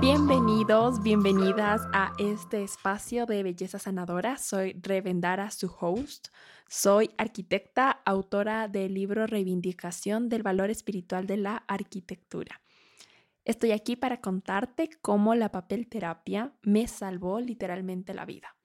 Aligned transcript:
Bienvenidos, 0.00 1.02
bienvenidas 1.02 1.82
a 1.92 2.12
este 2.18 2.62
espacio 2.62 3.26
de 3.26 3.42
belleza 3.42 3.78
sanadora. 3.78 4.38
Soy 4.38 4.72
Revendara, 4.82 5.50
su 5.50 5.70
host. 5.80 6.28
Soy 6.68 7.10
arquitecta, 7.18 7.90
autora 8.04 8.66
del 8.68 8.94
libro 8.94 9.26
Reivindicación 9.26 10.28
del 10.28 10.42
Valor 10.42 10.70
Espiritual 10.70 11.26
de 11.26 11.36
la 11.36 11.56
Arquitectura. 11.68 12.60
Estoy 13.44 13.72
aquí 13.72 13.96
para 13.96 14.20
contarte 14.20 14.90
cómo 15.00 15.34
la 15.34 15.50
papel 15.50 15.86
terapia 15.88 16.52
me 16.62 16.86
salvó 16.86 17.40
literalmente 17.40 18.14
la 18.14 18.24
vida. 18.24 18.56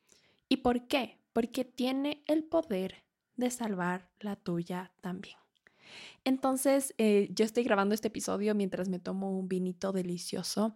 ¿Y 0.47 0.57
por 0.57 0.87
qué? 0.87 1.19
Porque 1.33 1.65
tiene 1.65 2.23
el 2.27 2.43
poder 2.43 3.03
de 3.35 3.51
salvar 3.51 4.09
la 4.19 4.35
tuya 4.35 4.93
también. 5.01 5.44
Entonces, 6.23 6.93
eh, 6.97 7.29
yo 7.31 7.45
estoy 7.45 7.63
grabando 7.63 7.95
este 7.95 8.09
episodio 8.09 8.55
mientras 8.55 8.89
me 8.89 8.99
tomo 8.99 9.37
un 9.37 9.47
vinito 9.47 9.91
delicioso, 9.91 10.75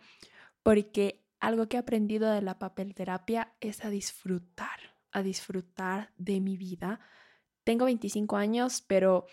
porque 0.63 1.25
algo 1.39 1.67
que 1.67 1.77
he 1.77 1.79
aprendido 1.79 2.31
de 2.31 2.41
la 2.41 2.59
papel 2.59 2.93
terapia 2.93 3.53
es 3.61 3.85
a 3.85 3.89
disfrutar, 3.89 4.79
a 5.11 5.23
disfrutar 5.23 6.11
de 6.17 6.39
mi 6.41 6.57
vida. 6.57 6.99
Tengo 7.63 7.85
25 7.85 8.35
años, 8.35 8.83
pero 8.85 9.25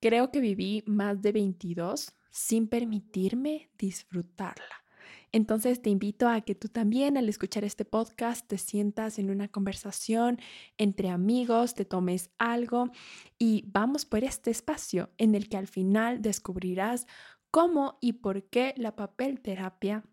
creo 0.00 0.30
que 0.30 0.40
viví 0.40 0.82
más 0.86 1.22
de 1.22 1.32
22 1.32 2.12
sin 2.30 2.68
permitirme 2.68 3.70
disfrutarla. 3.78 4.85
Entonces 5.32 5.82
te 5.82 5.90
invito 5.90 6.28
a 6.28 6.40
que 6.40 6.54
tú 6.54 6.68
también 6.68 7.16
al 7.16 7.28
escuchar 7.28 7.64
este 7.64 7.84
podcast 7.84 8.46
te 8.46 8.58
sientas 8.58 9.18
en 9.18 9.30
una 9.30 9.48
conversación 9.48 10.38
entre 10.78 11.10
amigos, 11.10 11.74
te 11.74 11.84
tomes 11.84 12.30
algo 12.38 12.90
y 13.38 13.64
vamos 13.66 14.04
por 14.04 14.24
este 14.24 14.50
espacio 14.50 15.10
en 15.18 15.34
el 15.34 15.48
que 15.48 15.56
al 15.56 15.66
final 15.66 16.22
descubrirás 16.22 17.06
cómo 17.50 17.98
y 18.00 18.14
por 18.14 18.44
qué 18.44 18.74
la 18.76 18.96
papel 18.96 19.40
terapia 19.40 20.04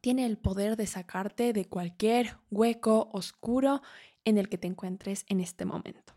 tiene 0.00 0.26
el 0.26 0.38
poder 0.38 0.76
de 0.76 0.86
sacarte 0.86 1.52
de 1.52 1.66
cualquier 1.66 2.38
hueco 2.50 3.10
oscuro 3.12 3.82
en 4.24 4.38
el 4.38 4.48
que 4.48 4.58
te 4.58 4.66
encuentres 4.66 5.24
en 5.28 5.40
este 5.40 5.64
momento. 5.64 6.14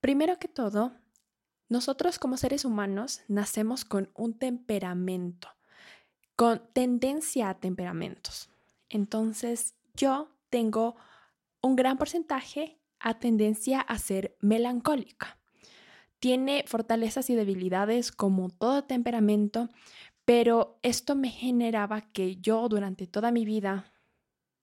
Primero 0.00 0.38
que 0.38 0.48
todo, 0.48 0.92
nosotros 1.68 2.18
como 2.18 2.36
seres 2.36 2.64
humanos 2.64 3.22
nacemos 3.28 3.84
con 3.84 4.10
un 4.14 4.38
temperamento, 4.38 5.48
con 6.36 6.62
tendencia 6.72 7.48
a 7.48 7.58
temperamentos. 7.58 8.50
Entonces 8.88 9.74
yo 9.94 10.28
tengo 10.50 10.96
un 11.62 11.76
gran 11.76 11.96
porcentaje 11.96 12.78
a 13.00 13.18
tendencia 13.18 13.80
a 13.80 13.98
ser 13.98 14.36
melancólica. 14.40 15.38
Tiene 16.18 16.64
fortalezas 16.66 17.28
y 17.30 17.34
debilidades 17.34 18.12
como 18.12 18.50
todo 18.50 18.84
temperamento, 18.84 19.68
pero 20.24 20.78
esto 20.82 21.14
me 21.14 21.30
generaba 21.30 22.00
que 22.00 22.36
yo 22.36 22.68
durante 22.68 23.06
toda 23.06 23.32
mi 23.32 23.44
vida, 23.44 23.92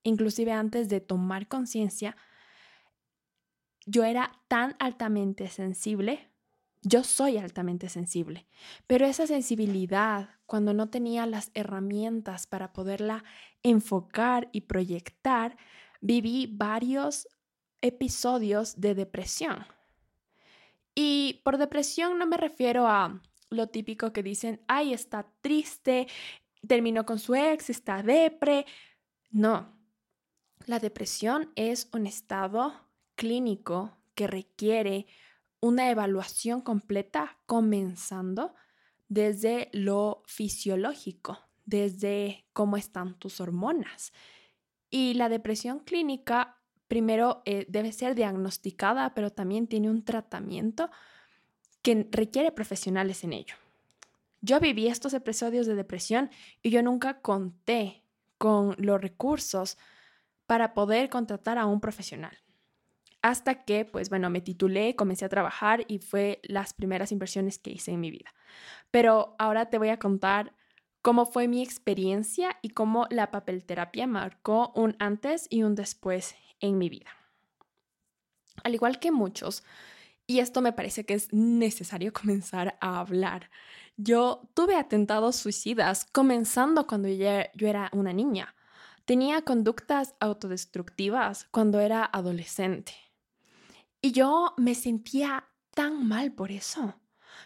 inclusive 0.04 0.52
antes 0.52 0.90
de 0.90 1.00
tomar 1.00 1.48
conciencia, 1.48 2.16
yo 3.86 4.04
era 4.04 4.32
tan 4.48 4.76
altamente 4.80 5.48
sensible 5.50 6.33
yo 6.84 7.04
soy 7.04 7.38
altamente 7.38 7.88
sensible, 7.90 8.46
pero 8.88 9.06
esa 9.06 9.26
sensibilidad, 9.26 10.30
cuando 10.46 10.74
no 10.74 10.90
tenía 10.90 11.26
las 11.26 11.50
herramientas 11.54 12.46
para 12.46 12.74
poderla 12.74 13.24
enfocar 13.64 14.50
y 14.52 14.62
proyectar, 14.62 15.58
viví 16.02 16.50
varios 16.52 17.28
episodios 17.82 18.80
de 18.80 18.96
depresión. 18.96 19.66
Y 20.94 21.42
por 21.44 21.58
depresión 21.58 22.20
no 22.20 22.28
me 22.28 22.38
refiero 22.38 22.88
a 22.88 23.22
lo 23.50 23.68
típico 23.68 24.12
que 24.12 24.22
dicen, 24.22 24.62
ay, 24.68 24.94
está 24.94 25.28
triste, 25.42 26.08
terminó 26.68 27.06
con 27.06 27.18
su 27.18 27.34
ex, 27.34 27.70
está 27.70 28.04
depre. 28.04 28.66
No, 29.32 29.74
la 30.66 30.80
depresión 30.80 31.52
es 31.56 31.90
un 31.94 32.08
estado 32.08 32.74
clínico 33.16 33.98
que 34.16 34.28
requiere 34.28 35.08
una 35.64 35.90
evaluación 35.90 36.60
completa 36.60 37.40
comenzando 37.46 38.54
desde 39.08 39.70
lo 39.72 40.22
fisiológico, 40.28 41.40
desde 41.64 42.46
cómo 42.52 42.76
están 42.76 43.18
tus 43.18 43.40
hormonas. 43.40 44.12
Y 44.90 45.14
la 45.14 45.30
depresión 45.30 45.80
clínica 45.80 46.58
primero 46.90 47.44
eh, 47.46 47.66
debe 47.70 47.94
ser 47.94 48.14
diagnosticada, 48.14 49.14
pero 49.14 49.30
también 49.30 49.68
tiene 49.68 49.90
un 49.90 50.04
tratamiento 50.04 50.92
que 51.82 52.10
requiere 52.12 52.52
profesionales 52.52 53.24
en 53.24 53.32
ello. 53.32 53.56
Yo 54.42 54.60
viví 54.60 54.88
estos 54.88 55.14
episodios 55.14 55.66
de 55.66 55.76
depresión 55.76 56.30
y 56.62 56.72
yo 56.72 56.84
nunca 56.84 57.22
conté 57.22 58.04
con 58.38 58.76
los 58.80 59.00
recursos 59.00 59.78
para 60.46 60.74
poder 60.74 61.10
contratar 61.10 61.58
a 61.58 61.68
un 61.68 61.80
profesional 61.80 62.43
hasta 63.24 63.64
que, 63.64 63.86
pues 63.86 64.10
bueno, 64.10 64.30
me 64.30 64.42
titulé, 64.42 64.96
comencé 64.96 65.24
a 65.26 65.30
trabajar 65.30 65.86
y 65.88 66.00
fue 66.00 66.42
las 66.44 66.74
primeras 66.74 67.12
inversiones 67.14 67.58
que 67.58 67.72
hice 67.72 67.92
en 67.92 68.02
mi 68.02 68.12
vida. 68.12 68.36
Pero 68.92 69.36
ahora 69.40 69.70
te 69.70 69.78
voy 69.78 69.90
a 69.90 69.98
contar 69.98 70.54
cómo 71.02 71.26
fue 71.26 71.48
mi 71.48 71.64
experiencia 71.64 72.58
y 72.62 72.70
cómo 72.72 73.08
la 73.10 73.32
papelterapia 73.32 74.08
marcó 74.08 74.74
un 74.76 74.98
antes 75.00 75.48
y 75.50 75.64
un 75.64 75.74
después 75.74 76.36
en 76.60 76.78
mi 76.78 76.90
vida. 76.90 77.12
Al 78.64 78.76
igual 78.76 79.00
que 79.00 79.12
muchos, 79.12 79.64
y 80.28 80.40
esto 80.40 80.62
me 80.62 80.74
parece 80.74 81.06
que 81.06 81.14
es 81.14 81.32
necesario 81.32 82.12
comenzar 82.22 82.78
a 82.82 83.00
hablar. 83.00 83.50
Yo 83.96 84.50
tuve 84.54 84.76
atentados 84.76 85.38
suicidas 85.38 86.06
comenzando 86.12 86.88
cuando 86.88 87.08
yo 87.08 87.68
era 87.68 87.90
una 87.94 88.12
niña. 88.12 88.54
Tenía 89.06 89.44
conductas 89.44 90.16
autodestructivas 90.20 91.48
cuando 91.52 91.80
era 91.80 92.04
adolescente. 92.04 92.94
Y 94.06 94.12
yo 94.12 94.54
me 94.58 94.76
sentía 94.76 95.48
tan 95.74 96.06
mal 96.06 96.34
por 96.34 96.52
eso. 96.52 97.00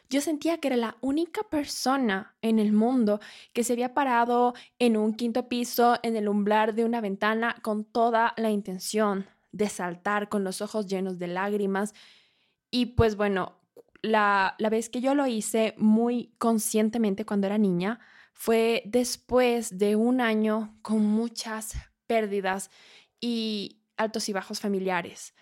Yo 0.09 0.21
sentía 0.21 0.57
que 0.57 0.69
era 0.69 0.75
la 0.75 0.97
única 1.01 1.43
persona 1.43 2.35
en 2.41 2.57
el 2.57 2.73
mundo 2.73 3.19
que 3.53 3.63
se 3.63 3.73
había 3.73 3.93
parado 3.93 4.55
en 4.79 4.97
un 4.97 5.13
quinto 5.13 5.49
piso, 5.49 5.99
en 6.01 6.15
el 6.15 6.27
umbral 6.27 6.75
de 6.75 6.83
una 6.83 6.99
ventana, 6.99 7.57
con 7.61 7.85
toda 7.85 8.33
la 8.37 8.49
intención 8.49 9.27
de 9.51 9.69
saltar, 9.69 10.29
con 10.29 10.43
los 10.43 10.63
ojos 10.63 10.87
llenos 10.87 11.19
de 11.19 11.27
lágrimas. 11.27 11.93
Y 12.71 12.87
pues 12.87 13.15
bueno, 13.15 13.59
la, 14.01 14.55
la 14.57 14.71
vez 14.71 14.89
que 14.89 14.99
yo 14.99 15.13
lo 15.13 15.27
hice 15.27 15.75
muy 15.77 16.33
conscientemente 16.39 17.23
cuando 17.23 17.45
era 17.45 17.59
niña 17.59 17.99
fue 18.33 18.81
después 18.87 19.77
de 19.77 19.95
un 19.95 20.21
año 20.21 20.75
con 20.81 21.05
muchas 21.05 21.73
pérdidas 22.07 22.71
y 23.21 23.83
altos 23.95 24.27
y 24.27 24.33
bajos 24.33 24.59
familiares 24.59 25.35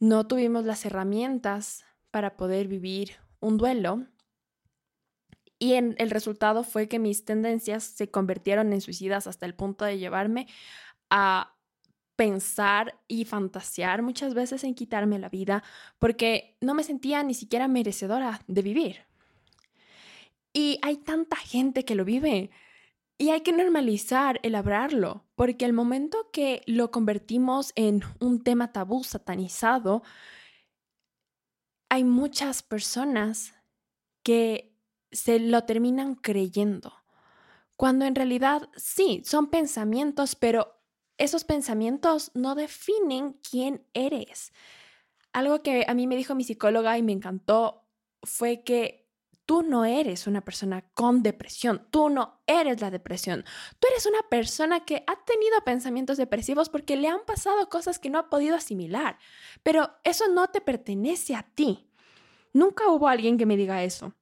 no 0.00 0.26
tuvimos 0.26 0.64
las 0.64 0.84
herramientas 0.84 1.84
para 2.10 2.36
poder 2.36 2.66
vivir 2.66 3.12
un 3.38 3.56
duelo 3.56 4.06
y 5.58 5.74
el 5.74 6.10
resultado 6.10 6.64
fue 6.64 6.88
que 6.88 6.98
mis 6.98 7.26
tendencias 7.26 7.84
se 7.84 8.10
convirtieron 8.10 8.72
en 8.72 8.80
suicidas 8.80 9.26
hasta 9.26 9.44
el 9.44 9.54
punto 9.54 9.84
de 9.84 9.98
llevarme 9.98 10.48
a 11.10 11.54
pensar 12.16 12.98
y 13.08 13.24
fantasear 13.24 14.02
muchas 14.02 14.34
veces 14.34 14.64
en 14.64 14.74
quitarme 14.74 15.18
la 15.18 15.28
vida 15.28 15.62
porque 15.98 16.56
no 16.60 16.74
me 16.74 16.82
sentía 16.82 17.22
ni 17.22 17.34
siquiera 17.34 17.68
merecedora 17.68 18.40
de 18.46 18.62
vivir. 18.62 19.06
Y 20.52 20.78
hay 20.82 20.96
tanta 20.96 21.36
gente 21.36 21.84
que 21.84 21.94
lo 21.94 22.04
vive. 22.04 22.50
Y 23.20 23.28
hay 23.28 23.42
que 23.42 23.52
normalizar 23.52 24.40
el 24.42 24.54
hablarlo, 24.54 25.26
porque 25.34 25.66
el 25.66 25.74
momento 25.74 26.30
que 26.32 26.62
lo 26.64 26.90
convertimos 26.90 27.72
en 27.74 28.02
un 28.18 28.42
tema 28.42 28.72
tabú 28.72 29.04
satanizado, 29.04 30.02
hay 31.90 32.02
muchas 32.02 32.62
personas 32.62 33.52
que 34.22 34.74
se 35.12 35.38
lo 35.38 35.64
terminan 35.64 36.14
creyendo, 36.14 36.94
cuando 37.76 38.06
en 38.06 38.14
realidad 38.14 38.70
sí, 38.74 39.20
son 39.26 39.50
pensamientos, 39.50 40.34
pero 40.34 40.80
esos 41.18 41.44
pensamientos 41.44 42.30
no 42.32 42.54
definen 42.54 43.34
quién 43.50 43.84
eres. 43.92 44.54
Algo 45.34 45.62
que 45.62 45.84
a 45.86 45.92
mí 45.92 46.06
me 46.06 46.16
dijo 46.16 46.34
mi 46.34 46.44
psicóloga 46.44 46.96
y 46.96 47.02
me 47.02 47.12
encantó 47.12 47.86
fue 48.22 48.64
que 48.64 48.99
Tú 49.50 49.64
no 49.64 49.84
eres 49.84 50.28
una 50.28 50.42
persona 50.42 50.82
con 50.94 51.24
depresión, 51.24 51.84
tú 51.90 52.08
no 52.08 52.40
eres 52.46 52.80
la 52.80 52.88
depresión. 52.88 53.44
Tú 53.80 53.88
eres 53.90 54.06
una 54.06 54.22
persona 54.30 54.84
que 54.84 55.02
ha 55.08 55.24
tenido 55.24 55.64
pensamientos 55.64 56.18
depresivos 56.18 56.68
porque 56.68 56.96
le 56.96 57.08
han 57.08 57.24
pasado 57.26 57.68
cosas 57.68 57.98
que 57.98 58.10
no 58.10 58.20
ha 58.20 58.30
podido 58.30 58.54
asimilar, 58.54 59.18
pero 59.64 59.90
eso 60.04 60.28
no 60.28 60.46
te 60.50 60.60
pertenece 60.60 61.34
a 61.34 61.42
ti. 61.42 61.90
Nunca 62.52 62.86
hubo 62.92 63.08
alguien 63.08 63.38
que 63.38 63.44
me 63.44 63.56
diga 63.56 63.82
eso. 63.82 64.14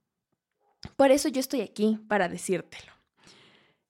Por 0.97 1.11
eso 1.11 1.29
yo 1.29 1.41
estoy 1.41 1.61
aquí 1.61 2.01
para 2.09 2.31
decírtelo. 2.31 2.91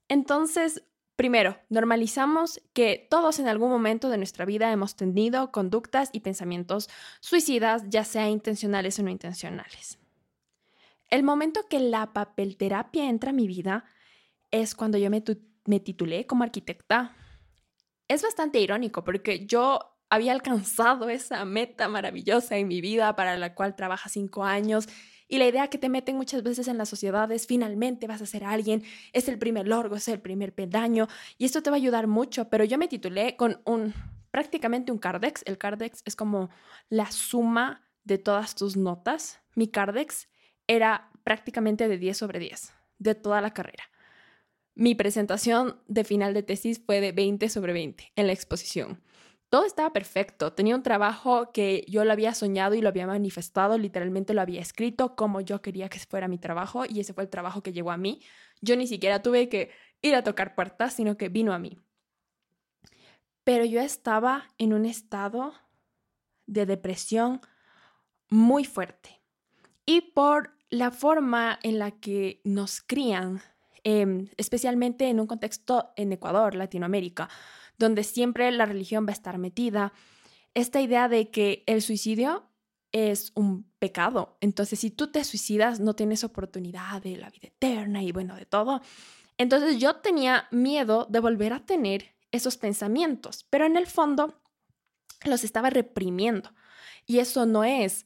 Entonces, 0.08 0.82
primero, 1.14 1.56
normalizamos 1.69 2.61
que 2.73 3.06
todos 3.08 3.38
en 3.38 3.46
algún 3.46 3.70
momento 3.70 4.08
de 4.08 4.17
nuestra 4.17 4.44
vida 4.44 4.73
hemos 4.73 4.96
tenido 4.96 5.52
conductas 5.52 6.11
y 6.12 6.19
pensamientos 6.19 6.91
suicidas, 7.20 7.84
ya 7.87 8.02
sea 8.02 8.29
intencionales 8.29 8.99
o 8.99 9.05
no 9.05 9.11
intencionales. 9.11 10.00
El 11.08 11.22
momento 11.22 11.66
que 11.69 11.81
la 11.81 12.12
papelterapia 12.12 13.08
entra 13.08 13.31
a 13.31 13.32
mi 13.34 13.46
vida 13.46 13.84
es 14.50 14.75
cuando 14.75 14.99
yo 14.99 15.10
me, 15.10 15.81
titulé 15.81 16.26
como 16.26 16.44
arquitecta. 16.44 17.16
Es 18.08 18.22
bastante 18.22 18.60
irónico 18.60 19.05
porque 19.05 19.46
yo 19.46 19.81
había 20.10 20.32
alcanzado 20.32 21.08
esa 21.08 21.44
meta 21.44 21.88
maravillosa 21.88 22.56
en 22.56 22.69
mi 22.69 22.81
vida 22.81 23.14
para 23.16 23.37
la 23.37 23.55
cual 23.55 23.76
trabaja 23.76 24.08
cinco 24.08 24.44
años 24.44 24.88
y 25.28 25.37
la 25.37 25.46
idea 25.46 25.69
que 25.69 25.76
te 25.76 25.90
meten 25.90 26.16
muchas 26.16 26.43
veces 26.43 26.69
en 26.69 26.78
la 26.78 26.87
sociedad 26.87 27.31
es 27.31 27.46
finalmente 27.46 28.06
vas 28.06 28.22
a 28.22 28.26
ser 28.26 28.44
alguien, 28.44 28.82
es 29.12 29.28
el 29.28 29.38
primer 29.38 29.69
logro, 29.69 29.94
es 29.96 30.08
el 30.08 30.20
primer 30.20 30.55
pedaño 30.55 31.06
y 31.37 31.44
esto 31.44 31.62
te 31.62 31.69
va 31.69 31.76
a 31.76 31.78
ayudar 31.78 32.06
mucho, 32.06 32.49
pero 32.49 32.64
yo 32.64 32.78
me 32.78 32.88
titulé 32.88 33.37
con 33.37 33.60
un 33.66 33.93
prácticamente 34.31 34.93
un 34.93 34.99
cardex. 34.99 35.43
El 35.46 35.58
cardex 35.58 36.02
es 36.05 36.16
como 36.16 36.49
la 36.88 37.10
suma 37.10 37.82
de 38.05 38.19
todas 38.19 38.55
tus 38.55 38.76
notas. 38.76 39.40
Mi 39.55 39.69
cardex 39.69 40.28
era 40.69 41.11
prácticamente 41.25 41.88
de 41.88 41.99
10 41.99 42.17
sobre 42.17 42.38
10 42.38 42.73
de 42.99 43.15
toda 43.17 43.41
la 43.41 43.53
carrera. 43.53 43.85
Mi 44.76 44.94
presentación 44.94 45.81
de 45.88 46.05
final 46.05 46.35
de 46.35 46.44
tesis 46.44 46.81
fue 46.85 47.00
de 47.00 47.11
20 47.11 47.49
sobre 47.49 47.73
20 47.73 48.12
en 48.15 48.26
la 48.29 48.32
exposición. 48.32 49.03
Todo 49.50 49.65
estaba 49.65 49.93
perfecto. 49.93 50.53
Tenía 50.53 50.76
un 50.76 50.82
trabajo 50.82 51.53
que 51.53 51.85
yo 51.88 52.05
lo 52.05 52.12
había 52.12 52.35
soñado 52.35 52.75
y 52.75 52.82
lo 52.82 52.88
había 52.88 53.06
manifestado, 53.06 53.79
literalmente 53.79 54.35
lo 54.35 54.43
había 54.43 54.61
escrito 54.61 55.17
como 55.17 55.41
yo 55.41 55.62
quería 55.62 55.88
que 55.88 55.99
fuera 55.99 56.29
mi 56.29 56.38
trabajo 56.38 56.85
y 56.87 57.00
ese 57.00 57.15
fue 57.15 57.25
el 57.25 57.31
trabajo 57.31 57.62
que 57.62 57.73
llegó 57.73 57.91
a 57.91 57.97
mí. 57.97 58.20
Yo 58.61 58.76
ni 58.76 58.87
siquiera 58.87 59.23
tuve 59.23 59.49
que 59.49 59.70
ir 60.03 60.15
a 60.15 60.23
tocar 60.23 60.55
puertas, 60.55 60.93
sino 60.93 61.17
que 61.17 61.29
vino 61.29 61.55
a 61.55 61.59
mí. 61.59 61.79
Pero 63.43 63.65
yo 63.65 63.81
estaba 63.81 64.49
en 64.59 64.75
un 64.75 64.85
estado 64.85 65.55
de 66.47 66.67
depresión 66.67 67.41
muy 68.29 68.65
fuerte. 68.65 69.23
Y 69.87 70.12
por 70.12 70.57
la 70.70 70.91
forma 70.91 71.59
en 71.62 71.79
la 71.79 71.93
que 71.93 72.41
nos 72.44 72.81
crían 72.81 73.43
Em, 73.85 74.29
especialmente 74.37 75.09
en 75.09 75.19
un 75.19 75.26
contexto 75.26 75.93
en 75.97 76.12
Ecuador, 76.12 76.55
Latinoamérica, 76.55 77.31
donde 77.79 78.05
siempre 78.05 78.50
la 78.50 78.67
religión 78.67 79.06
va 79.06 79.11
a 79.11 79.12
estar 79.12 79.38
metida. 79.38 79.93
Esta 80.53 80.81
idea 80.81 81.09
de 81.09 81.31
que 81.31 81.62
el 81.67 81.81
suicidio 81.81 82.50
es 82.93 83.32
un 83.35 83.65
pecado. 83.79 84.37
Entonces, 84.43 84.81
si 84.81 84.91
tú 84.91 85.11
te 85.11 85.25
suicidas, 85.25 85.81
no 85.81 85.94
tienes 85.94 86.23
oportunidad 86.23 87.00
de 87.00 87.17
la 87.17 87.31
vida 87.31 87.49
eterna 87.49 88.03
y 88.03 88.12
bueno, 88.12 88.37
de 88.37 88.47
todo. 88.47 88.82
Entonces, 89.37 89.79
yo 89.79 89.97
tenía 89.97 90.49
miedo 90.50 91.06
de 91.09 91.20
volver 91.20 91.53
a 91.55 91.65
tener 91.65 92.15
esos 92.31 92.59
pensamientos, 92.59 93.47
pero 93.49 93.65
en 93.65 93.79
el 93.79 93.87
fondo 93.87 94.43
los 95.25 95.44
estaba 95.44 95.70
reprimiendo. 95.70 96.53
Y 97.06 97.20
eso 97.20 97.47
no 97.47 97.65
es 97.65 98.05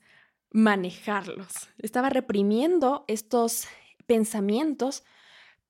manejarlos. 0.53 1.71
Estaba 1.79 2.11
reprimiendo 2.11 3.05
estos 3.09 3.67
pensamientos 4.07 5.05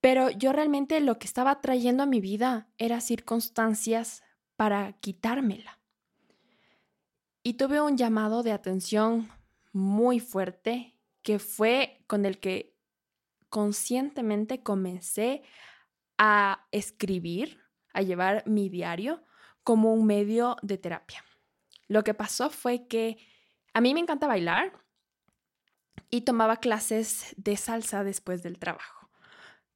pero 0.02 0.30
yo 0.30 0.52
realmente 0.52 1.00
lo 1.00 1.20
que 1.20 1.28
estaba 1.28 1.60
trayendo 1.60 2.02
a 2.02 2.06
mi 2.06 2.20
vida 2.20 2.68
era 2.76 3.00
circunstancias 3.00 4.24
para 4.56 4.94
quitármela. 4.94 5.78
Y 7.44 7.54
tuve 7.54 7.80
un 7.80 7.96
llamado 7.96 8.42
de 8.42 8.50
atención 8.50 9.30
muy 9.72 10.18
fuerte 10.18 10.98
que 11.22 11.38
fue 11.38 12.02
con 12.08 12.26
el 12.26 12.40
que 12.40 12.76
conscientemente 13.48 14.64
comencé 14.64 15.44
a 16.18 16.66
escribir, 16.72 17.60
a 17.94 18.02
llevar 18.02 18.42
mi 18.44 18.68
diario 18.68 19.22
como 19.62 19.94
un 19.94 20.04
medio 20.04 20.56
de 20.62 20.78
terapia. 20.78 21.24
Lo 21.86 22.02
que 22.02 22.12
pasó 22.12 22.50
fue 22.50 22.88
que 22.88 23.18
a 23.74 23.80
mí 23.80 23.94
me 23.94 24.00
encanta 24.00 24.26
bailar 24.26 24.72
y 26.10 26.22
tomaba 26.22 26.58
clases 26.58 27.34
de 27.36 27.56
salsa 27.56 28.04
después 28.04 28.42
del 28.42 28.58
trabajo. 28.58 29.08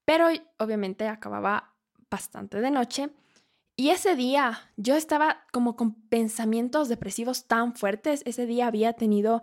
Pero 0.04 0.28
obviamente 0.58 1.08
acababa 1.08 1.74
bastante 2.10 2.60
de 2.60 2.70
noche. 2.70 3.10
Y 3.74 3.90
ese 3.90 4.16
día 4.16 4.70
yo 4.76 4.96
estaba 4.96 5.44
como 5.52 5.76
con 5.76 5.94
pensamientos 6.08 6.88
depresivos 6.88 7.46
tan 7.46 7.74
fuertes. 7.74 8.22
Ese 8.24 8.46
día 8.46 8.66
había 8.66 8.94
tenido, 8.94 9.42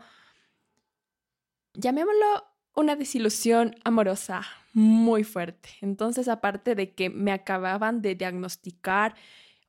llamémoslo, 1.73 2.47
una 2.75 2.95
desilusión 2.95 3.75
amorosa 3.83 4.43
muy 4.73 5.23
fuerte. 5.23 5.69
Entonces, 5.81 6.27
aparte 6.27 6.73
de 6.73 6.93
que 6.93 7.09
me 7.09 7.31
acababan 7.31 8.01
de 8.01 8.15
diagnosticar 8.15 9.15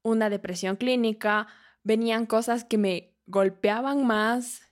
una 0.03 0.31
depresión 0.31 0.77
clínica, 0.77 1.47
venían 1.83 2.25
cosas 2.25 2.65
que 2.65 2.79
me 2.79 3.15
golpeaban 3.27 4.07
más 4.07 4.63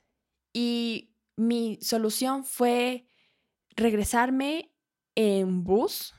y 0.53 1.15
mi 1.37 1.79
solución 1.81 2.45
fue 2.45 3.07
regresarme 3.77 4.73
en 5.15 5.65
bus 5.65 6.15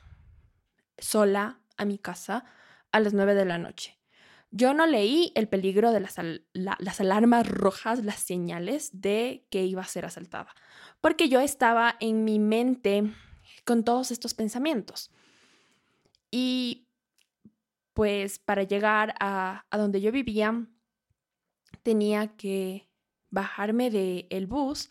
sola 0.98 1.60
a 1.76 1.84
mi 1.84 1.98
casa 1.98 2.44
a 2.92 3.00
las 3.00 3.12
9 3.12 3.34
de 3.34 3.44
la 3.44 3.58
noche. 3.58 3.98
Yo 4.50 4.72
no 4.72 4.86
leí 4.86 5.32
el 5.34 5.48
peligro 5.48 5.90
de 5.90 5.98
las, 5.98 6.16
las, 6.52 7.00
alarmas 7.00 7.48
rojas, 7.48 8.04
las 8.04 8.20
señales 8.20 9.00
de 9.00 9.46
que 9.50 9.64
iba 9.64 9.82
a 9.82 9.86
ser 9.86 10.04
asaltada, 10.04 10.54
porque 11.00 11.28
yo 11.28 11.40
estaba 11.40 11.96
en 11.98 12.22
mi 12.22 12.38
mente 12.38 13.12
con 13.64 13.82
todos 13.82 14.12
estos 14.12 14.32
pensamientos. 14.32 15.10
Y 16.30 16.86
pues 17.94 18.38
para 18.38 18.62
llegar 18.62 19.14
a, 19.18 19.64
a 19.70 19.78
donde 19.78 20.00
yo 20.00 20.12
vivía, 20.12 20.66
tenía 21.82 22.36
que 22.36 22.88
bajarme 23.34 23.90
del 23.90 24.26
el 24.30 24.46
bus 24.46 24.90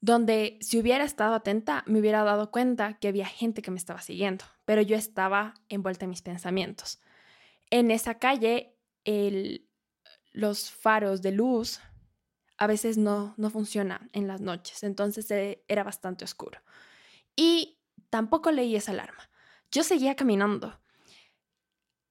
donde 0.00 0.58
si 0.60 0.78
hubiera 0.78 1.04
estado 1.04 1.34
atenta 1.34 1.82
me 1.86 1.98
hubiera 1.98 2.22
dado 2.22 2.50
cuenta 2.50 2.98
que 2.98 3.08
había 3.08 3.26
gente 3.26 3.62
que 3.62 3.70
me 3.70 3.78
estaba 3.78 4.00
siguiendo, 4.00 4.44
pero 4.64 4.80
yo 4.82 4.96
estaba 4.96 5.54
envuelta 5.68 6.04
en 6.04 6.10
mis 6.10 6.22
pensamientos. 6.22 7.00
En 7.70 7.90
esa 7.90 8.18
calle, 8.18 8.76
los 10.32 10.70
faros 10.70 11.20
de 11.22 11.32
luz 11.32 11.80
a 12.56 12.66
veces 12.66 12.98
no, 12.98 13.34
no 13.36 13.50
funcionan 13.50 14.10
en 14.12 14.26
las 14.26 14.40
noches, 14.40 14.82
entonces 14.82 15.30
eh, 15.30 15.64
era 15.68 15.84
bastante 15.84 16.24
oscuro. 16.24 16.60
Y 17.36 17.78
tampoco 18.10 18.50
leí 18.50 18.74
esa 18.74 18.92
alarma. 18.92 19.30
Yo 19.70 19.84
seguía 19.84 20.16
caminando. 20.16 20.80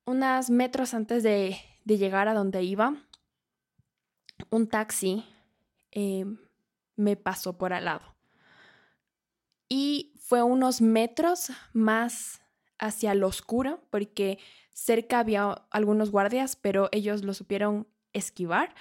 Unos 0.05 0.49
metros 0.49 0.93
antes 0.93 1.23
de, 1.23 1.57
llegar 1.85 2.27
a 2.27 2.33
donde 2.33 2.63
iba, 2.63 2.95
un 4.49 4.67
taxi 4.67 5.25
eh, 5.99 6.25
me 6.95 7.15
pasó 7.15 7.57
por 7.57 7.73
al 7.73 7.85
lado. 7.85 8.15
Y 9.67 10.13
fue 10.19 10.43
unos 10.43 10.79
metros 10.79 11.51
más 11.73 12.39
hacia 12.77 13.15
lo 13.15 13.25
oscuro, 13.25 13.81
porque 13.89 14.37
cerca 14.69 15.17
había 15.17 15.65
algunos 15.71 16.11
guardias, 16.11 16.55
pero 16.55 16.87
ellos 16.91 17.23
lo 17.23 17.33
supieron 17.33 17.87
esquivar. 18.13 18.75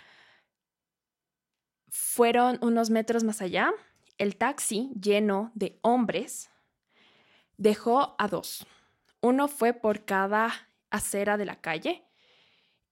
Fueron 1.89 2.59
unos 2.61 2.91
metros 2.91 3.25
más 3.25 3.41
allá. 3.41 3.73
El 4.19 4.37
taxi, 4.37 4.93
lleno 5.01 5.53
de 5.55 5.79
hombres, 5.81 6.51
dejó 7.57 8.15
a 8.19 8.29
dos. 8.29 8.67
Uno 9.23 9.49
fue 9.49 9.73
por 9.73 10.05
cada 10.05 10.53
acera 10.91 11.39
de 11.39 11.47
la 11.47 11.63
calle 11.63 12.05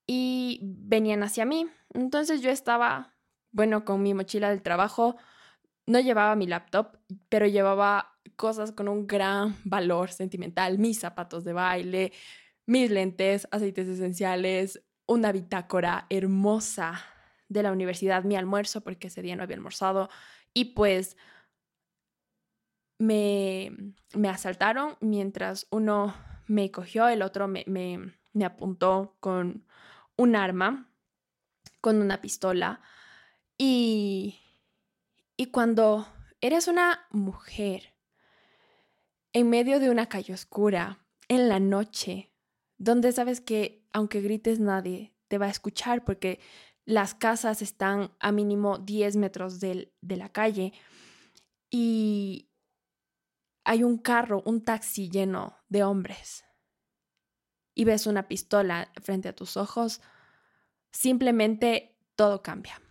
y 0.06 0.60
venían 0.62 1.22
hacia 1.22 1.44
mí. 1.44 1.68
Entonces 1.92 2.40
yo 2.40 2.50
estaba 2.50 3.13
bueno, 3.54 3.84
con 3.84 4.02
mi 4.02 4.12
mochila 4.12 4.50
del 4.50 4.62
trabajo 4.62 5.16
no 5.86 6.00
llevaba 6.00 6.34
mi 6.34 6.46
laptop, 6.46 6.98
pero 7.28 7.46
llevaba 7.46 8.18
cosas 8.36 8.72
con 8.72 8.88
un 8.88 9.06
gran 9.06 9.56
valor 9.64 10.10
sentimental, 10.10 10.78
mis 10.78 10.98
zapatos 10.98 11.44
de 11.44 11.52
baile, 11.52 12.12
mis 12.66 12.90
lentes, 12.90 13.46
aceites 13.52 13.88
esenciales, 13.88 14.82
una 15.06 15.32
bitácora 15.32 16.06
hermosa 16.10 17.00
de 17.48 17.62
la 17.62 17.72
universidad, 17.72 18.24
mi 18.24 18.36
almuerzo, 18.36 18.82
porque 18.82 19.06
ese 19.06 19.22
día 19.22 19.36
no 19.36 19.44
había 19.44 19.56
almorzado, 19.56 20.08
y 20.52 20.74
pues 20.74 21.16
me, 22.98 23.72
me 24.14 24.28
asaltaron 24.28 24.96
mientras 25.00 25.68
uno 25.70 26.12
me 26.46 26.70
cogió, 26.72 27.08
el 27.08 27.22
otro 27.22 27.48
me, 27.48 27.64
apuntó 28.44 29.16
con 29.20 29.64
un 30.16 30.36
arma, 30.36 30.90
con 31.80 32.00
una 32.00 32.20
pistola 32.20 32.80
y, 33.58 34.40
y 35.36 35.46
cuando 35.46 36.06
eres 36.40 36.68
una 36.68 37.06
mujer 37.10 37.94
en 39.32 39.50
medio 39.50 39.80
de 39.80 39.90
una 39.90 40.08
calle 40.08 40.32
oscura, 40.32 41.04
en 41.28 41.48
la 41.48 41.60
noche, 41.60 42.32
donde 42.78 43.12
sabes 43.12 43.40
que 43.40 43.86
aunque 43.92 44.20
grites 44.20 44.60
nadie 44.60 45.14
te 45.28 45.38
va 45.38 45.46
a 45.46 45.50
escuchar 45.50 46.04
porque 46.04 46.40
las 46.84 47.14
casas 47.14 47.62
están 47.62 48.12
a 48.20 48.30
mínimo 48.30 48.78
10 48.78 49.16
metros 49.16 49.60
de, 49.60 49.92
de 50.00 50.16
la 50.16 50.28
calle 50.28 50.72
y 51.70 52.50
hay 53.64 53.82
un 53.82 53.98
carro, 53.98 54.42
un 54.44 54.62
taxi 54.62 55.08
lleno 55.08 55.56
de 55.68 55.82
hombres 55.82 56.44
y 57.74 57.84
ves 57.84 58.06
una 58.06 58.28
pistola 58.28 58.92
frente 59.02 59.28
a 59.28 59.34
tus 59.34 59.56
ojos, 59.56 60.00
simplemente 60.92 61.96
todo 62.14 62.42
cambia. 62.42 62.83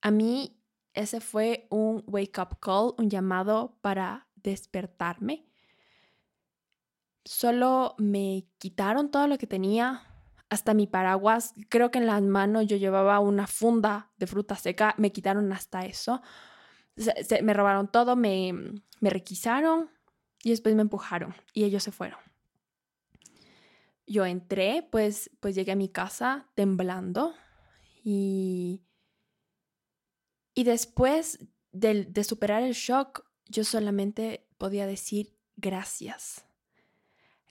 A 0.00 0.10
mí 0.10 0.58
ese 0.94 1.20
fue 1.20 1.66
un 1.70 2.02
wake 2.06 2.38
up 2.38 2.58
call, 2.60 2.94
un 2.98 3.08
llamado 3.10 3.78
para 3.80 4.28
despertarme. 4.34 5.46
Solo 7.24 7.94
me 7.98 8.48
quitaron 8.58 9.10
todo 9.10 9.26
lo 9.26 9.38
que 9.38 9.46
tenía, 9.46 10.02
hasta 10.50 10.74
mi 10.74 10.86
paraguas. 10.86 11.54
Creo 11.68 11.90
que 11.90 11.98
en 11.98 12.06
las 12.06 12.22
manos 12.22 12.66
yo 12.66 12.76
llevaba 12.76 13.20
una 13.20 13.46
funda 13.46 14.10
de 14.16 14.26
fruta 14.26 14.56
seca, 14.56 14.94
me 14.98 15.12
quitaron 15.12 15.52
hasta 15.52 15.84
eso. 15.84 16.22
me 17.42 17.54
robaron 17.54 17.88
todo, 17.88 18.16
me, 18.16 18.52
me 19.00 19.10
requisaron 19.10 19.90
y 20.42 20.50
después 20.50 20.74
me 20.74 20.82
empujaron 20.82 21.34
y 21.52 21.64
ellos 21.64 21.82
se 21.82 21.92
fueron. 21.92 22.18
Yo 24.06 24.24
entré, 24.24 24.88
pues, 24.90 25.30
pues 25.40 25.54
llegué 25.54 25.72
a 25.72 25.76
mi 25.76 25.90
casa 25.90 26.48
temblando 26.54 27.34
y, 28.02 28.82
y 30.58 30.64
después 30.64 31.38
de, 31.70 32.04
de 32.06 32.24
superar 32.24 32.64
el 32.64 32.72
shock, 32.72 33.24
yo 33.46 33.62
solamente 33.62 34.48
podía 34.58 34.88
decir 34.88 35.38
gracias. 35.54 36.44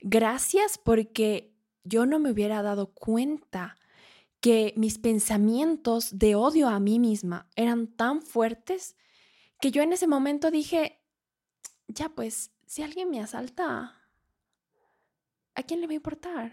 Gracias 0.02 0.76
porque 0.76 1.54
yo 1.84 2.04
no 2.04 2.18
me 2.18 2.30
hubiera 2.30 2.60
dado 2.60 2.92
cuenta 2.92 3.78
que 4.40 4.74
mis 4.76 4.98
pensamientos 4.98 6.18
de 6.18 6.34
odio 6.34 6.68
a 6.68 6.80
mí 6.80 6.98
misma 6.98 7.48
eran 7.56 7.86
tan 7.86 8.20
fuertes 8.20 8.94
que 9.58 9.70
yo 9.70 9.80
en 9.80 9.94
ese 9.94 10.06
momento 10.06 10.50
dije, 10.50 11.00
ya 11.86 12.10
pues, 12.10 12.52
si 12.66 12.82
alguien 12.82 13.08
me 13.08 13.22
asalta, 13.22 14.02
¿a 15.54 15.62
quién 15.62 15.80
le 15.80 15.86
va 15.86 15.92
a 15.92 15.96
importar? 15.96 16.52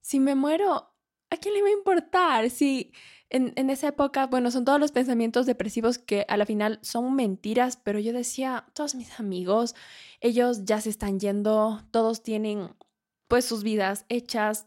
Si 0.00 0.18
me 0.18 0.34
muero, 0.34 0.94
¿a 1.28 1.36
quién 1.36 1.52
le 1.52 1.60
va 1.60 1.68
a 1.68 1.72
importar? 1.72 2.48
Si 2.48 2.90
en, 3.30 3.70
esa 3.70 3.88
época, 3.88 4.26
bueno, 4.26 4.50
son 4.50 4.64
todos 4.64 4.80
los 4.80 4.92
pensamientos 4.92 5.44
depresivos 5.44 5.98
que 5.98 6.24
a 6.28 6.36
la 6.38 6.46
final 6.46 6.78
son 6.82 7.14
mentiras, 7.14 7.76
pero 7.76 7.98
yo 7.98 8.12
decía, 8.12 8.66
todos 8.72 8.94
mis 8.94 9.20
amigos, 9.20 9.74
ellos 10.20 10.64
ya 10.64 10.80
se 10.80 10.88
están 10.88 11.20
yendo, 11.20 11.82
todos 11.90 12.22
tienen 12.22 12.74
pues 13.26 13.44
sus 13.44 13.62
vidas 13.62 14.06
hechas 14.08 14.66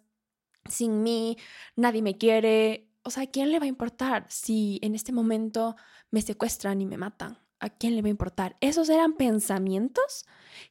sin 0.70 1.01
mí, 1.01 1.38
nadie 1.75 2.03
me 2.03 2.18
quiere. 2.18 2.88
O 3.03 3.10
sea, 3.10 3.24
¿a 3.24 3.27
quién 3.27 3.51
le 3.51 3.58
va 3.58 3.65
a 3.65 3.70
importar 3.70 4.25
si 4.30 4.80
en 4.84 4.94
este 4.94 5.12
momento 5.12 5.75
me 6.12 6.22
secuestran 6.22 6.82
y 6.82 6.86
me 6.86 6.98
matan? 6.98 7.39
¿A 7.60 7.70
quién 7.70 7.96
le 7.96 8.03
va 8.03 8.08
a 8.08 8.12
importar? 8.12 8.58
Esos 8.62 8.89
eran 8.89 9.13
pensamientos 9.13 10.25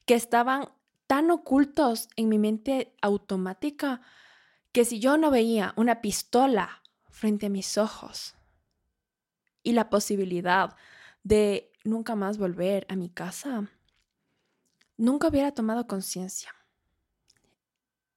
que 0.05 0.13
estaban 0.13 0.69
tan 1.07 1.29
ocultos 1.29 2.07
en 2.15 2.29
mi 2.29 2.39
mente 2.39 2.95
automática 3.01 3.99
que 4.71 4.85
si 4.85 4.99
yo 4.99 5.17
no 5.17 5.29
veía 5.29 5.73
una 5.75 5.99
pistola 5.99 6.80
frente 7.21 7.45
a 7.45 7.49
mis 7.49 7.77
ojos 7.77 8.33
y 9.61 9.73
la 9.73 9.91
posibilidad 9.91 10.75
de 11.21 11.71
nunca 11.83 12.15
más 12.15 12.39
volver 12.39 12.87
a 12.89 12.95
mi 12.95 13.09
casa, 13.09 13.69
nunca 14.97 15.27
hubiera 15.27 15.51
tomado 15.51 15.85
conciencia. 15.85 16.49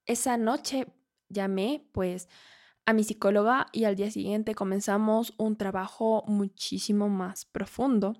Esa 0.07 0.37
noche 0.37 0.87
llamé 1.29 1.87
pues 1.91 2.29
a 2.87 2.93
mi 2.93 3.03
psicóloga 3.03 3.67
y 3.71 3.83
al 3.83 3.95
día 3.95 4.09
siguiente 4.09 4.55
comenzamos 4.55 5.35
un 5.37 5.55
trabajo 5.55 6.23
muchísimo 6.25 7.07
más 7.07 7.45
profundo 7.45 8.15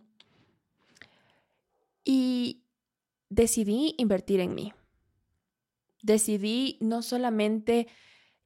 y 2.03 2.63
decidí 3.29 3.95
invertir 3.97 4.39
en 4.39 4.53
mí. 4.53 4.71
Decidí 6.03 6.77
no 6.79 7.01
solamente 7.01 7.87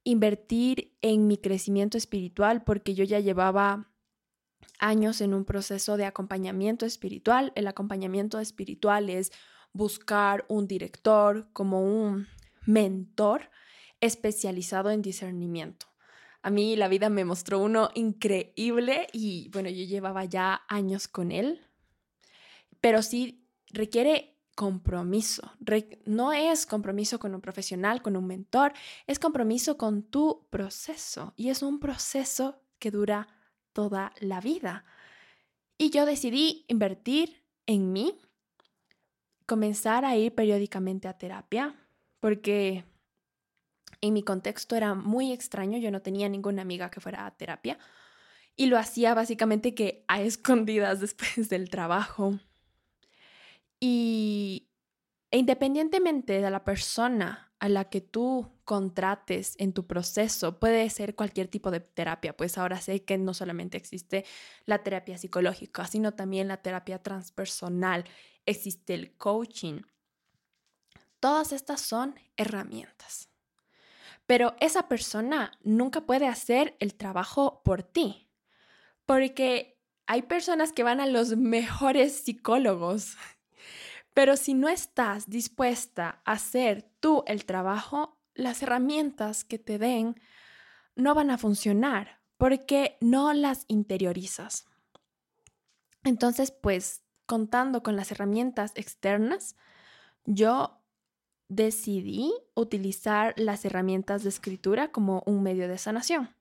invertir 0.04 0.96
en 1.02 1.26
mi 1.26 1.36
crecimiento 1.36 1.98
espiritual 1.98 2.62
porque 2.64 2.94
yo 2.94 3.04
ya 3.04 3.20
llevaba 3.20 3.90
años 4.78 5.20
en 5.20 5.34
un 5.34 5.44
proceso 5.44 5.96
de 5.96 6.06
acompañamiento 6.06 6.86
espiritual. 6.86 7.52
El 7.54 7.66
acompañamiento 7.66 8.38
espiritual 8.38 9.10
es 9.10 9.32
buscar 9.72 10.44
un 10.48 10.66
director 10.66 11.48
como 11.52 11.82
un 11.82 12.26
mentor 12.66 13.50
especializado 14.00 14.90
en 14.90 15.02
discernimiento. 15.02 15.86
A 16.42 16.50
mí 16.50 16.74
la 16.74 16.88
vida 16.88 17.10
me 17.10 17.24
mostró 17.24 17.58
uno 17.58 17.90
increíble 17.94 19.08
y 19.12 19.50
bueno, 19.50 19.68
yo 19.68 19.84
llevaba 19.84 20.24
ya 20.24 20.62
años 20.68 21.06
con 21.06 21.32
él, 21.32 21.60
pero 22.80 23.02
sí 23.02 23.46
requiere 23.68 24.39
compromiso. 24.60 25.54
no 26.04 26.34
es 26.34 26.66
compromiso 26.66 27.18
con 27.18 27.34
un 27.34 27.40
profesional, 27.40 28.02
con 28.02 28.14
un 28.14 28.26
mentor, 28.26 28.74
es 29.06 29.18
compromiso 29.18 29.78
con 29.78 30.02
tu 30.02 30.46
proceso 30.50 31.32
y 31.34 31.48
es 31.48 31.62
un 31.62 31.80
proceso 31.80 32.60
que 32.78 32.90
dura 32.90 33.26
toda 33.72 34.12
la 34.20 34.42
vida. 34.42 34.84
Y 35.78 35.88
yo 35.88 36.04
decidí 36.04 36.66
invertir 36.68 37.42
en 37.64 37.90
mí, 37.94 38.20
comenzar 39.46 40.04
a 40.04 40.14
ir 40.16 40.34
periódicamente 40.34 41.08
a 41.08 41.16
terapia, 41.16 41.74
porque 42.20 42.84
en 44.02 44.12
mi 44.12 44.22
contexto 44.22 44.76
era 44.76 44.92
muy 44.92 45.32
extraño, 45.32 45.78
yo 45.78 45.90
no 45.90 46.02
tenía 46.02 46.28
ninguna 46.28 46.60
amiga 46.60 46.90
que 46.90 47.00
fuera 47.00 47.24
a 47.24 47.34
terapia 47.34 47.78
y 48.56 48.66
lo 48.66 48.76
hacía 48.76 49.14
básicamente 49.14 49.74
que 49.74 50.04
a 50.06 50.20
escondidas 50.20 51.00
después 51.00 51.48
del 51.48 51.70
trabajo. 51.70 52.38
Y 53.80 54.68
e 55.30 55.38
independientemente 55.38 56.40
de 56.40 56.50
la 56.50 56.64
persona 56.64 57.52
a 57.58 57.68
la 57.68 57.88
que 57.88 58.00
tú 58.00 58.52
contrates 58.64 59.54
en 59.58 59.72
tu 59.72 59.86
proceso, 59.86 60.58
puede 60.58 60.88
ser 60.90 61.14
cualquier 61.14 61.48
tipo 61.48 61.70
de 61.70 61.80
terapia, 61.80 62.36
pues 62.36 62.58
ahora 62.58 62.80
sé 62.80 63.04
que 63.04 63.18
no 63.18 63.34
solamente 63.34 63.76
existe 63.76 64.24
la 64.66 64.82
terapia 64.82 65.18
psicológica, 65.18 65.86
sino 65.86 66.14
también 66.14 66.48
la 66.48 66.56
terapia 66.58 67.02
transpersonal, 67.02 68.04
existe 68.46 68.94
el 68.94 69.16
coaching, 69.16 69.82
Todas 71.20 71.52
estas 71.52 71.82
son 71.82 72.18
herramientas. 72.38 73.28
Pero 74.26 74.56
esa 74.60 74.88
persona 74.88 75.52
nunca 75.62 76.00
puede 76.06 76.26
hacer 76.26 76.76
el 76.80 76.94
trabajo 76.94 77.62
por 77.62 77.82
ti, 77.82 78.30
porque 79.04 79.78
hay 80.06 80.22
personas 80.22 80.72
que 80.72 80.82
van 80.82 81.00
a 81.00 81.06
los 81.06 81.36
mejores 81.36 82.16
psicólogos, 82.16 83.16
pero 84.14 84.36
si 84.36 84.54
no 84.54 84.68
estás 84.68 85.28
dispuesta 85.28 86.20
a 86.24 86.32
hacer 86.32 86.90
tú 87.00 87.22
el 87.26 87.44
trabajo, 87.44 88.18
las 88.34 88.62
herramientas 88.62 89.44
que 89.44 89.58
te 89.58 89.78
den 89.78 90.20
no 90.96 91.14
van 91.14 91.30
a 91.30 91.38
funcionar 91.38 92.20
porque 92.36 92.96
no 93.00 93.32
las 93.32 93.64
interiorizas. 93.68 94.66
Entonces, 96.04 96.50
pues, 96.50 97.02
contando 97.26 97.82
con 97.82 97.96
las 97.96 98.10
herramientas 98.10 98.72
externas, 98.74 99.56
yo 100.24 100.80
decidí 101.48 102.32
utilizar 102.54 103.34
las 103.36 103.64
herramientas 103.64 104.22
de 104.22 104.30
escritura 104.30 104.90
como 104.90 105.22
un 105.26 105.42
medio 105.42 105.68
de 105.68 105.78
sanación. 105.78 106.34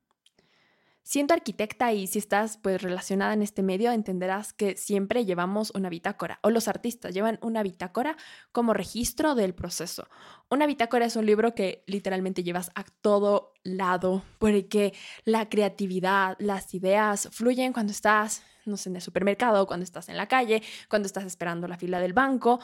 Siendo 1.03 1.34
arquitecta 1.34 1.91
y 1.91 2.06
si 2.06 2.20
estás 2.20 2.58
pues 2.58 2.82
relacionada 2.82 3.34
en 3.34 3.41
este 3.41 3.63
medio, 3.63 3.91
entenderás 3.91 4.53
que 4.53 4.77
siempre 4.77 5.25
llevamos 5.25 5.72
una 5.74 5.89
bitácora 5.89 6.39
o 6.44 6.51
los 6.51 6.68
artistas 6.68 7.13
llevan 7.15 7.39
una 7.41 7.63
bitácora 7.63 8.15
como 8.51 8.74
registro 8.74 9.34
del 9.34 9.56
proceso. 9.56 10.08
Una 10.50 10.68
bitácora 10.68 11.06
es 11.06 11.15
un 11.15 11.25
libro 11.25 11.56
que 11.56 11.84
literalmente 11.88 12.44
llevas 12.44 12.70
a 12.75 12.84
todo 13.01 13.53
lado 13.63 14.24
porque 14.38 14.94
la 15.25 15.50
creatividad, 15.50 16.36
las 16.38 16.74
ideas 16.75 17.29
fluyen 17.32 17.74
cuando 17.74 17.91
estás, 17.91 18.44
no 18.65 18.77
sé, 18.77 18.89
en 18.89 18.98
el 18.98 19.01
supermercado, 19.01 19.65
cuando 19.65 19.86
estás 19.86 20.10
en 20.10 20.18
la 20.18 20.27
calle, 20.27 20.62
cuando 20.89 21.08
estás 21.08 21.24
esperando 21.24 21.68
la 21.68 21.77
fila 21.77 22.00
del 22.00 22.13
banco 22.13 22.60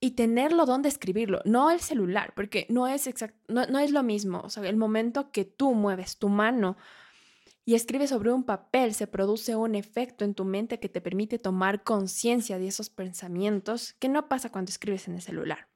y 0.00 0.12
tenerlo 0.12 0.66
donde 0.66 0.88
escribirlo, 0.88 1.42
no 1.44 1.70
el 1.70 1.80
celular, 1.80 2.32
porque 2.34 2.66
no 2.68 2.88
es, 2.88 3.08
no, 3.48 3.66
no 3.66 3.78
es 3.78 3.90
lo 3.92 4.02
mismo. 4.02 4.40
O 4.44 4.50
sea, 4.50 4.68
el 4.68 4.76
momento 4.76 5.30
que 5.30 5.44
tú 5.44 5.74
mueves 5.74 6.18
tu 6.18 6.28
mano 6.28 6.76
y 7.64 7.74
escribes 7.74 8.10
sobre 8.10 8.32
un 8.32 8.44
papel, 8.44 8.94
se 8.94 9.06
produce 9.06 9.56
un 9.56 9.74
efecto 9.74 10.24
en 10.24 10.34
tu 10.34 10.44
mente 10.44 10.80
que 10.80 10.88
te 10.88 11.00
permite 11.00 11.38
tomar 11.38 11.82
conciencia 11.82 12.58
de 12.58 12.68
esos 12.68 12.90
pensamientos 12.90 13.94
que 13.94 14.08
no 14.08 14.28
pasa 14.28 14.50
cuando 14.50 14.70
escribes 14.70 15.08
en 15.08 15.14
el 15.14 15.22
celular. 15.22 15.68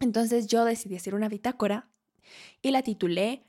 Entonces 0.00 0.46
yo 0.46 0.64
decidí 0.64 0.96
hacer 0.96 1.14
una 1.14 1.28
bitácora 1.28 1.90
y 2.62 2.70
la 2.70 2.82
titulé 2.82 3.44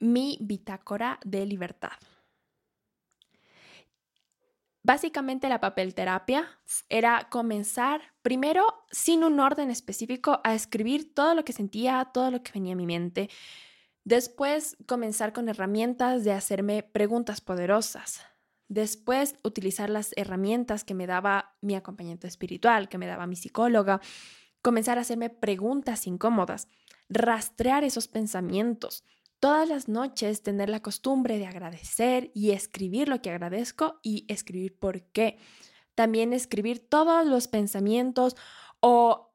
Mi 0.00 0.38
bitácora 0.40 1.20
de 1.24 1.46
libertad. 1.46 1.92
Básicamente 4.84 5.48
la 5.48 5.60
papelterapia 5.60 6.58
era 6.88 7.28
comenzar 7.30 8.00
primero 8.22 8.84
sin 8.90 9.22
un 9.22 9.38
orden 9.38 9.70
específico 9.70 10.40
a 10.42 10.54
escribir 10.54 11.14
todo 11.14 11.36
lo 11.36 11.44
que 11.44 11.52
sentía, 11.52 12.10
todo 12.12 12.32
lo 12.32 12.42
que 12.42 12.50
venía 12.52 12.72
a 12.72 12.76
mi 12.76 12.86
mente. 12.86 13.30
Después 14.04 14.76
comenzar 14.86 15.32
con 15.32 15.48
herramientas 15.48 16.24
de 16.24 16.32
hacerme 16.32 16.82
preguntas 16.82 17.40
poderosas. 17.40 18.20
Después 18.68 19.36
utilizar 19.44 19.90
las 19.90 20.12
herramientas 20.16 20.84
que 20.84 20.94
me 20.94 21.06
daba 21.06 21.56
mi 21.60 21.74
acompañante 21.74 22.26
espiritual, 22.26 22.88
que 22.88 22.98
me 22.98 23.06
daba 23.06 23.26
mi 23.26 23.36
psicóloga. 23.36 24.00
Comenzar 24.62 24.98
a 24.98 25.02
hacerme 25.02 25.30
preguntas 25.30 26.06
incómodas. 26.06 26.68
Rastrear 27.08 27.84
esos 27.84 28.08
pensamientos 28.08 29.04
todas 29.42 29.68
las 29.68 29.88
noches 29.88 30.44
tener 30.44 30.68
la 30.68 30.82
costumbre 30.82 31.36
de 31.36 31.46
agradecer 31.46 32.30
y 32.32 32.52
escribir 32.52 33.08
lo 33.08 33.20
que 33.20 33.30
agradezco 33.30 33.98
y 34.00 34.24
escribir 34.28 34.78
por 34.78 35.02
qué. 35.10 35.36
también 35.96 36.32
escribir 36.32 36.88
todos 36.88 37.26
los 37.26 37.48
pensamientos 37.48 38.36
o 38.78 39.31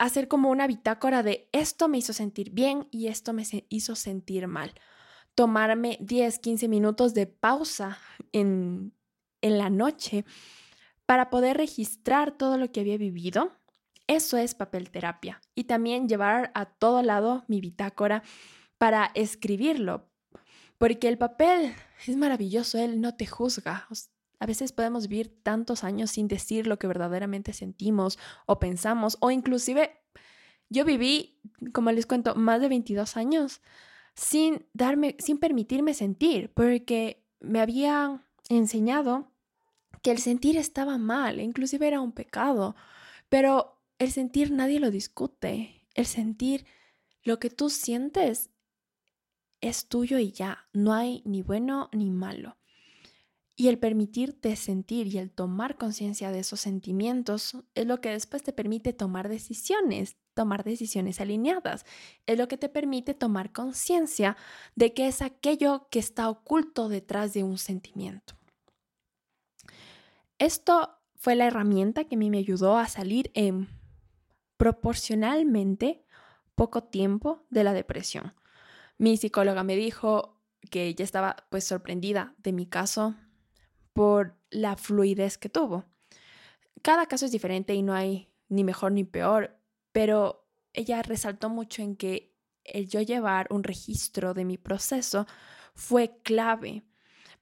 hacer 0.00 0.28
como 0.28 0.48
una 0.48 0.66
bitácora 0.66 1.22
de 1.22 1.48
esto 1.52 1.86
me 1.86 1.98
hizo 1.98 2.14
sentir 2.14 2.50
bien 2.50 2.88
y 2.90 3.08
esto 3.08 3.34
me 3.34 3.44
hizo 3.68 3.94
sentir 3.94 4.48
mal. 4.48 4.72
Tomarme 5.34 5.98
10, 6.00 6.38
15 6.38 6.68
minutos 6.68 7.12
de 7.12 7.26
pausa 7.26 7.98
en, 8.32 8.94
en 9.42 9.58
la 9.58 9.68
noche 9.68 10.24
para 11.04 11.28
poder 11.28 11.58
registrar 11.58 12.32
todo 12.32 12.56
lo 12.56 12.72
que 12.72 12.80
había 12.80 12.96
vivido. 12.96 13.52
Eso 14.06 14.38
es 14.38 14.54
papel 14.54 14.90
terapia. 14.90 15.40
Y 15.54 15.64
también 15.64 16.08
llevar 16.08 16.50
a 16.54 16.64
todo 16.64 17.02
lado 17.02 17.44
mi 17.46 17.60
bitácora 17.60 18.22
para 18.78 19.10
escribirlo. 19.14 20.08
Porque 20.78 21.08
el 21.08 21.18
papel 21.18 21.74
es 22.06 22.16
maravilloso, 22.16 22.78
él 22.78 23.02
no 23.02 23.16
te 23.16 23.26
juzga. 23.26 23.86
A 24.40 24.46
veces 24.46 24.72
podemos 24.72 25.06
vivir 25.06 25.42
tantos 25.42 25.84
años 25.84 26.10
sin 26.10 26.26
decir 26.26 26.66
lo 26.66 26.78
que 26.78 26.86
verdaderamente 26.86 27.52
sentimos 27.52 28.18
o 28.46 28.58
pensamos, 28.58 29.18
o 29.20 29.30
inclusive 29.30 30.00
yo 30.70 30.84
viví, 30.84 31.38
como 31.72 31.92
les 31.92 32.06
cuento, 32.06 32.34
más 32.34 32.60
de 32.60 32.68
22 32.68 33.16
años 33.16 33.60
sin 34.14 34.66
darme, 34.72 35.16
sin 35.18 35.38
permitirme 35.38 35.94
sentir, 35.94 36.52
porque 36.54 37.24
me 37.40 37.60
habían 37.60 38.24
enseñado 38.48 39.30
que 40.02 40.10
el 40.10 40.18
sentir 40.18 40.56
estaba 40.56 40.98
mal, 40.98 41.40
inclusive 41.40 41.86
era 41.86 42.00
un 42.00 42.12
pecado, 42.12 42.76
pero 43.28 43.82
el 43.98 44.10
sentir 44.10 44.50
nadie 44.50 44.80
lo 44.80 44.90
discute, 44.90 45.86
el 45.94 46.06
sentir 46.06 46.66
lo 47.22 47.38
que 47.38 47.50
tú 47.50 47.68
sientes 47.68 48.50
es 49.60 49.88
tuyo 49.88 50.18
y 50.18 50.32
ya, 50.32 50.68
no 50.72 50.94
hay 50.94 51.22
ni 51.26 51.42
bueno 51.42 51.90
ni 51.92 52.10
malo. 52.10 52.59
Y 53.60 53.68
el 53.68 53.78
permitirte 53.78 54.56
sentir 54.56 55.08
y 55.08 55.18
el 55.18 55.30
tomar 55.30 55.76
conciencia 55.76 56.32
de 56.32 56.38
esos 56.38 56.60
sentimientos 56.60 57.58
es 57.74 57.86
lo 57.86 58.00
que 58.00 58.08
después 58.08 58.42
te 58.42 58.54
permite 58.54 58.94
tomar 58.94 59.28
decisiones, 59.28 60.16
tomar 60.32 60.64
decisiones 60.64 61.20
alineadas. 61.20 61.84
Es 62.24 62.38
lo 62.38 62.48
que 62.48 62.56
te 62.56 62.70
permite 62.70 63.12
tomar 63.12 63.52
conciencia 63.52 64.38
de 64.76 64.94
que 64.94 65.08
es 65.08 65.20
aquello 65.20 65.88
que 65.90 65.98
está 65.98 66.30
oculto 66.30 66.88
detrás 66.88 67.34
de 67.34 67.42
un 67.42 67.58
sentimiento. 67.58 68.32
Esto 70.38 70.96
fue 71.16 71.34
la 71.34 71.44
herramienta 71.44 72.04
que 72.04 72.14
a 72.14 72.18
mí 72.18 72.30
me 72.30 72.38
ayudó 72.38 72.78
a 72.78 72.88
salir 72.88 73.30
en 73.34 73.68
proporcionalmente 74.56 76.02
poco 76.54 76.84
tiempo 76.84 77.44
de 77.50 77.64
la 77.64 77.74
depresión. 77.74 78.32
Mi 78.96 79.18
psicóloga 79.18 79.64
me 79.64 79.76
dijo 79.76 80.40
que 80.70 80.86
ella 80.86 81.04
estaba 81.04 81.36
pues 81.50 81.64
sorprendida 81.64 82.34
de 82.38 82.52
mi 82.52 82.64
caso, 82.64 83.16
por 83.92 84.36
la 84.50 84.76
fluidez 84.76 85.38
que 85.38 85.48
tuvo. 85.48 85.84
Cada 86.82 87.06
caso 87.06 87.26
es 87.26 87.32
diferente 87.32 87.74
y 87.74 87.82
no 87.82 87.94
hay 87.94 88.28
ni 88.48 88.64
mejor 88.64 88.92
ni 88.92 89.04
peor, 89.04 89.58
pero 89.92 90.46
ella 90.72 91.02
resaltó 91.02 91.48
mucho 91.48 91.82
en 91.82 91.96
que 91.96 92.34
el 92.64 92.88
yo 92.88 93.00
llevar 93.00 93.46
un 93.50 93.64
registro 93.64 94.34
de 94.34 94.44
mi 94.44 94.58
proceso 94.58 95.26
fue 95.74 96.18
clave, 96.22 96.84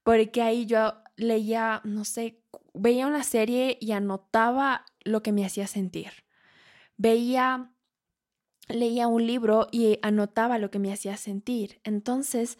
porque 0.03 0.43
ahí 0.43 0.67
yo 0.67 0.95
leía, 1.17 1.81
no 1.85 2.05
sé, 2.05 2.43
veía 2.73 3.07
una 3.07 3.23
serie 3.23 3.77
y 3.81 3.93
anotaba 3.93 4.85
lo 5.01 5.23
que 5.23 5.33
me 5.33 5.45
hacía 5.45 5.67
sentir. 5.67 6.11
Veía, 6.97 7.73
leía 8.69 9.07
un 9.09 9.27
libro 9.27 9.69
y 9.71 9.99
anotaba 10.03 10.59
lo 10.59 10.71
que 10.71 10.79
me 10.79 10.93
hacía 10.93 11.17
sentir. 11.17 11.81
Entonces, 11.85 12.59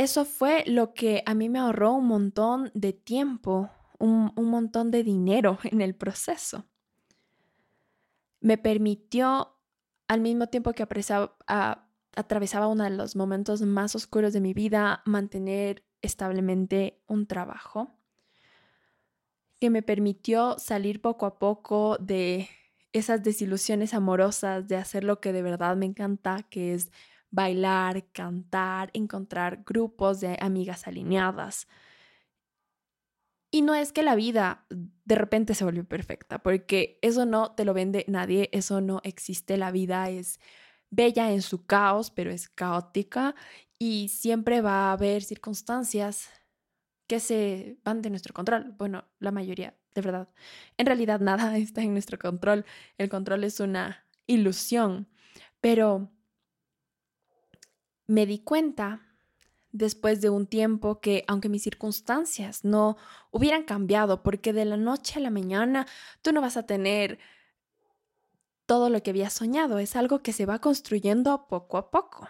eso 0.00 0.24
fue 0.24 0.64
lo 0.66 0.94
que 0.94 1.22
a 1.26 1.34
mí 1.34 1.50
me 1.50 1.58
ahorró 1.58 1.92
un 1.92 2.06
montón 2.06 2.70
de 2.72 2.94
tiempo, 2.94 3.70
un, 3.98 4.32
montón 4.34 4.90
de 4.90 5.04
dinero 5.04 5.58
en 5.64 5.82
el 5.82 5.94
proceso. 5.94 6.64
Me 8.40 8.56
permitió, 8.56 9.58
al 10.08 10.22
mismo 10.22 10.46
tiempo 10.46 10.72
que 10.72 10.82
atravesaba 10.82 12.66
uno 12.66 12.84
de 12.84 12.90
los 12.90 13.14
momentos 13.14 13.60
más 13.60 13.94
oscuros 13.94 14.32
de 14.32 14.40
mi 14.40 14.54
vida, 14.54 15.02
mantener 15.04 15.84
establemente 16.00 17.02
un 17.06 17.26
trabajo 17.26 17.94
que 19.60 19.68
me 19.68 19.82
permitió 19.82 20.58
salir 20.58 21.02
poco 21.02 21.26
a 21.26 21.38
poco 21.38 21.98
de 21.98 22.48
esas 22.94 23.22
desilusiones 23.22 23.92
amorosas, 23.92 24.66
de 24.66 24.76
hacer 24.76 25.04
lo 25.04 25.20
que 25.20 25.34
de 25.34 25.42
verdad 25.42 25.76
me 25.76 25.84
encanta, 25.84 26.46
que 26.48 26.72
es 26.72 26.90
bailar, 27.30 28.06
cantar, 28.12 28.90
encontrar 28.92 29.62
grupos 29.64 30.20
de 30.20 30.36
amigas 30.40 30.86
alineadas. 30.86 31.68
Y 33.52 33.62
no 33.62 33.74
es 33.74 33.92
que 33.92 34.02
la 34.02 34.14
vida 34.14 34.64
de 34.68 35.14
repente 35.16 35.54
se 35.54 35.64
volvió 35.64 35.84
perfecta, 35.84 36.38
porque 36.40 36.98
eso 37.02 37.26
no 37.26 37.52
te 37.52 37.64
lo 37.64 37.74
vende 37.74 38.04
nadie, 38.06 38.48
eso 38.52 38.80
no 38.80 39.00
existe. 39.02 39.56
La 39.56 39.72
vida 39.72 40.08
es 40.08 40.38
bella 40.90 41.32
en 41.32 41.42
su 41.42 41.66
caos, 41.66 42.10
pero 42.10 42.30
es 42.30 42.48
caótica 42.48 43.34
y 43.78 44.08
siempre 44.08 44.60
va 44.60 44.90
a 44.90 44.92
haber 44.92 45.22
circunstancias 45.22 46.28
que 47.08 47.18
se 47.18 47.78
van 47.82 48.02
de 48.02 48.10
nuestro 48.10 48.32
control. 48.32 48.74
Bueno, 48.78 49.04
la 49.18 49.32
mayoría, 49.32 49.76
de 49.94 50.00
verdad. 50.00 50.28
En 50.76 50.86
realidad 50.86 51.18
nada 51.18 51.56
está 51.58 51.82
en 51.82 51.92
nuestro 51.92 52.18
control. 52.18 52.64
El 52.98 53.08
control 53.08 53.42
es 53.42 53.58
una 53.58 54.06
ilusión, 54.28 55.08
pero 55.60 56.12
me 58.10 58.26
di 58.26 58.40
cuenta 58.40 59.02
después 59.70 60.20
de 60.20 60.30
un 60.30 60.48
tiempo 60.48 61.00
que 61.00 61.22
aunque 61.28 61.48
mis 61.48 61.62
circunstancias 61.62 62.64
no 62.64 62.96
hubieran 63.30 63.62
cambiado, 63.62 64.24
porque 64.24 64.52
de 64.52 64.64
la 64.64 64.76
noche 64.76 65.20
a 65.20 65.22
la 65.22 65.30
mañana 65.30 65.86
tú 66.20 66.32
no 66.32 66.40
vas 66.40 66.56
a 66.56 66.64
tener 66.64 67.20
todo 68.66 68.90
lo 68.90 69.00
que 69.00 69.10
habías 69.10 69.32
soñado, 69.32 69.78
es 69.78 69.94
algo 69.94 70.24
que 70.24 70.32
se 70.32 70.44
va 70.44 70.58
construyendo 70.58 71.46
poco 71.46 71.78
a 71.78 71.92
poco. 71.92 72.28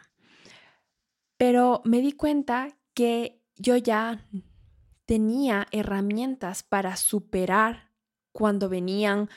Pero 1.38 1.80
me 1.86 2.02
di 2.02 2.12
cuenta 2.12 2.76
que 2.92 3.42
yo 3.56 3.74
ya 3.78 4.28
tenía 5.06 5.66
herramientas 5.70 6.62
para 6.62 6.96
superar 6.96 7.90
cuando 8.32 8.68
venían 8.68 9.30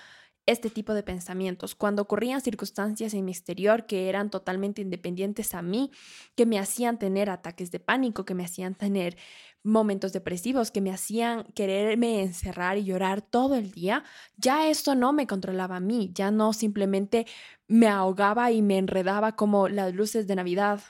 este 0.45 0.69
tipo 0.69 0.93
de 0.93 1.03
pensamientos, 1.03 1.75
cuando 1.75 2.01
ocurrían 2.01 2.41
circunstancias 2.41 3.13
en 3.13 3.25
mi 3.25 3.31
exterior 3.31 3.85
que 3.85 4.09
eran 4.09 4.29
totalmente 4.29 4.81
independientes 4.81 5.53
a 5.53 5.61
mí, 5.61 5.91
que 6.35 6.45
me 6.45 6.59
hacían 6.59 6.99
tener 6.99 7.29
ataques 7.29 7.71
de 7.71 7.79
pánico, 7.79 8.25
que 8.25 8.35
me 8.35 8.43
hacían 8.43 8.75
tener 8.75 9.17
momentos 9.63 10.11
depresivos, 10.11 10.71
que 10.71 10.81
me 10.81 10.91
hacían 10.91 11.45
quererme 11.53 12.21
encerrar 12.21 12.77
y 12.77 12.83
llorar 12.83 13.21
todo 13.21 13.55
el 13.55 13.71
día, 13.71 14.03
ya 14.35 14.69
esto 14.69 14.95
no 14.95 15.13
me 15.13 15.27
controlaba 15.27 15.77
a 15.77 15.79
mí, 15.79 16.11
ya 16.13 16.31
no 16.31 16.51
simplemente 16.51 17.25
me 17.67 17.87
ahogaba 17.87 18.51
y 18.51 18.61
me 18.61 18.77
enredaba 18.77 19.37
como 19.37 19.69
las 19.69 19.93
luces 19.93 20.27
de 20.27 20.35
Navidad 20.35 20.81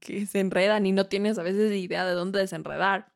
que 0.00 0.26
se 0.26 0.40
enredan 0.40 0.86
y 0.86 0.92
no 0.92 1.06
tienes 1.06 1.38
a 1.38 1.42
veces 1.42 1.72
idea 1.72 2.06
de 2.06 2.14
dónde 2.14 2.38
desenredar 2.38 3.13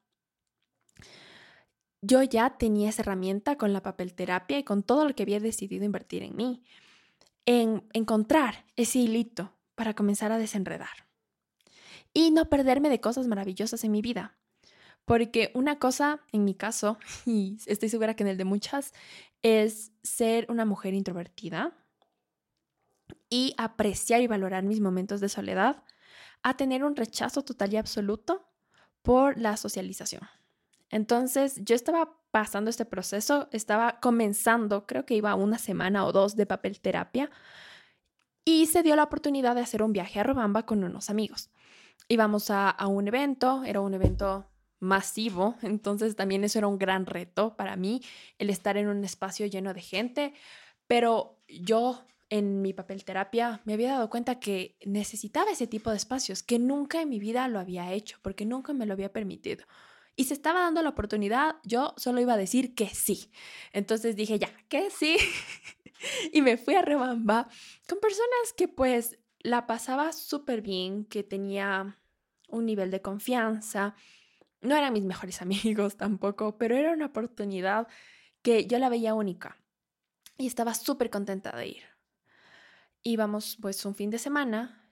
yo 2.08 2.22
ya 2.22 2.56
tenía 2.56 2.88
esa 2.88 3.02
herramienta 3.02 3.56
con 3.56 3.72
la 3.72 3.82
papelterapia 3.82 4.58
y 4.58 4.64
con 4.64 4.82
todo 4.82 5.06
lo 5.06 5.14
que 5.14 5.22
había 5.22 5.40
decidido 5.40 5.84
invertir 5.84 6.22
en 6.22 6.34
mí, 6.34 6.64
en 7.44 7.86
encontrar 7.92 8.64
ese 8.76 8.98
hilito 9.00 9.54
para 9.74 9.94
comenzar 9.94 10.32
a 10.32 10.38
desenredar 10.38 11.06
y 12.14 12.30
no 12.30 12.48
perderme 12.48 12.88
de 12.88 13.00
cosas 13.00 13.28
maravillosas 13.28 13.84
en 13.84 13.92
mi 13.92 14.00
vida. 14.00 14.38
Porque 15.04 15.50
una 15.54 15.78
cosa, 15.78 16.20
en 16.32 16.44
mi 16.44 16.54
caso, 16.54 16.98
y 17.26 17.58
estoy 17.66 17.90
segura 17.90 18.14
que 18.14 18.22
en 18.22 18.30
el 18.30 18.38
de 18.38 18.44
muchas, 18.44 18.94
es 19.42 19.92
ser 20.02 20.46
una 20.48 20.64
mujer 20.64 20.94
introvertida 20.94 21.76
y 23.28 23.54
apreciar 23.58 24.22
y 24.22 24.26
valorar 24.26 24.64
mis 24.64 24.80
momentos 24.80 25.20
de 25.20 25.28
soledad, 25.28 25.84
a 26.42 26.56
tener 26.56 26.84
un 26.84 26.96
rechazo 26.96 27.42
total 27.42 27.74
y 27.74 27.76
absoluto 27.76 28.48
por 29.02 29.38
la 29.38 29.56
socialización. 29.56 30.22
Entonces 30.90 31.60
yo 31.64 31.74
estaba 31.74 32.18
pasando 32.30 32.70
este 32.70 32.84
proceso, 32.84 33.48
estaba 33.52 34.00
comenzando, 34.00 34.86
creo 34.86 35.04
que 35.04 35.14
iba 35.14 35.34
una 35.34 35.58
semana 35.58 36.04
o 36.06 36.12
dos 36.12 36.36
de 36.36 36.46
papel 36.46 36.80
terapia 36.80 37.30
y 38.44 38.66
se 38.66 38.82
dio 38.82 38.96
la 38.96 39.04
oportunidad 39.04 39.54
de 39.54 39.60
hacer 39.60 39.82
un 39.82 39.92
viaje 39.92 40.20
a 40.20 40.22
Robamba 40.22 40.64
con 40.64 40.84
unos 40.84 41.10
amigos. 41.10 41.50
Íbamos 42.08 42.50
a, 42.50 42.70
a 42.70 42.86
un 42.86 43.08
evento, 43.08 43.62
era 43.64 43.80
un 43.80 43.92
evento 43.94 44.50
masivo, 44.80 45.56
entonces 45.62 46.16
también 46.16 46.44
eso 46.44 46.58
era 46.58 46.68
un 46.68 46.78
gran 46.78 47.06
reto 47.06 47.56
para 47.56 47.76
mí, 47.76 48.00
el 48.38 48.50
estar 48.50 48.76
en 48.76 48.88
un 48.88 49.04
espacio 49.04 49.46
lleno 49.46 49.74
de 49.74 49.82
gente, 49.82 50.34
pero 50.86 51.42
yo 51.48 52.04
en 52.30 52.60
mi 52.60 52.74
papel 52.74 53.04
terapia 53.04 53.62
me 53.64 53.72
había 53.72 53.92
dado 53.92 54.10
cuenta 54.10 54.38
que 54.38 54.76
necesitaba 54.84 55.50
ese 55.50 55.66
tipo 55.66 55.90
de 55.90 55.96
espacios, 55.96 56.42
que 56.42 56.58
nunca 56.58 57.00
en 57.00 57.08
mi 57.08 57.18
vida 57.18 57.48
lo 57.48 57.58
había 57.58 57.92
hecho, 57.92 58.18
porque 58.22 58.44
nunca 58.44 58.72
me 58.72 58.86
lo 58.86 58.92
había 58.92 59.12
permitido 59.12 59.64
y 60.18 60.24
se 60.24 60.34
estaba 60.34 60.62
dando 60.62 60.82
la 60.82 60.88
oportunidad, 60.88 61.58
yo 61.62 61.94
solo 61.96 62.20
iba 62.20 62.34
a 62.34 62.36
decir 62.36 62.74
que 62.74 62.88
sí. 62.88 63.30
Entonces 63.72 64.16
dije, 64.16 64.36
ya, 64.40 64.50
que 64.68 64.90
sí. 64.90 65.16
y 66.32 66.42
me 66.42 66.56
fui 66.56 66.74
a 66.74 66.82
Rebamba 66.82 67.48
con 67.88 68.00
personas 68.00 68.52
que 68.56 68.66
pues 68.66 69.16
la 69.38 69.68
pasaba 69.68 70.12
súper 70.12 70.60
bien, 70.60 71.04
que 71.04 71.22
tenía 71.22 72.00
un 72.48 72.66
nivel 72.66 72.90
de 72.90 73.00
confianza, 73.00 73.94
No 74.60 74.74
eran 74.74 74.92
mis 74.92 75.04
mejores 75.04 75.40
amigos 75.42 75.96
tampoco, 75.96 76.58
pero 76.58 76.76
era 76.76 76.92
una 76.92 77.06
oportunidad 77.06 77.86
que 78.42 78.66
yo 78.66 78.80
la 78.80 78.88
veía 78.88 79.14
única 79.14 79.56
y 80.36 80.48
estaba 80.48 80.74
súper 80.74 81.10
contenta 81.10 81.56
de 81.56 81.68
ir. 81.68 81.84
Íbamos 83.04 83.56
pues 83.62 83.84
un 83.84 83.94
fin 83.94 84.10
de 84.10 84.18
semana 84.18 84.90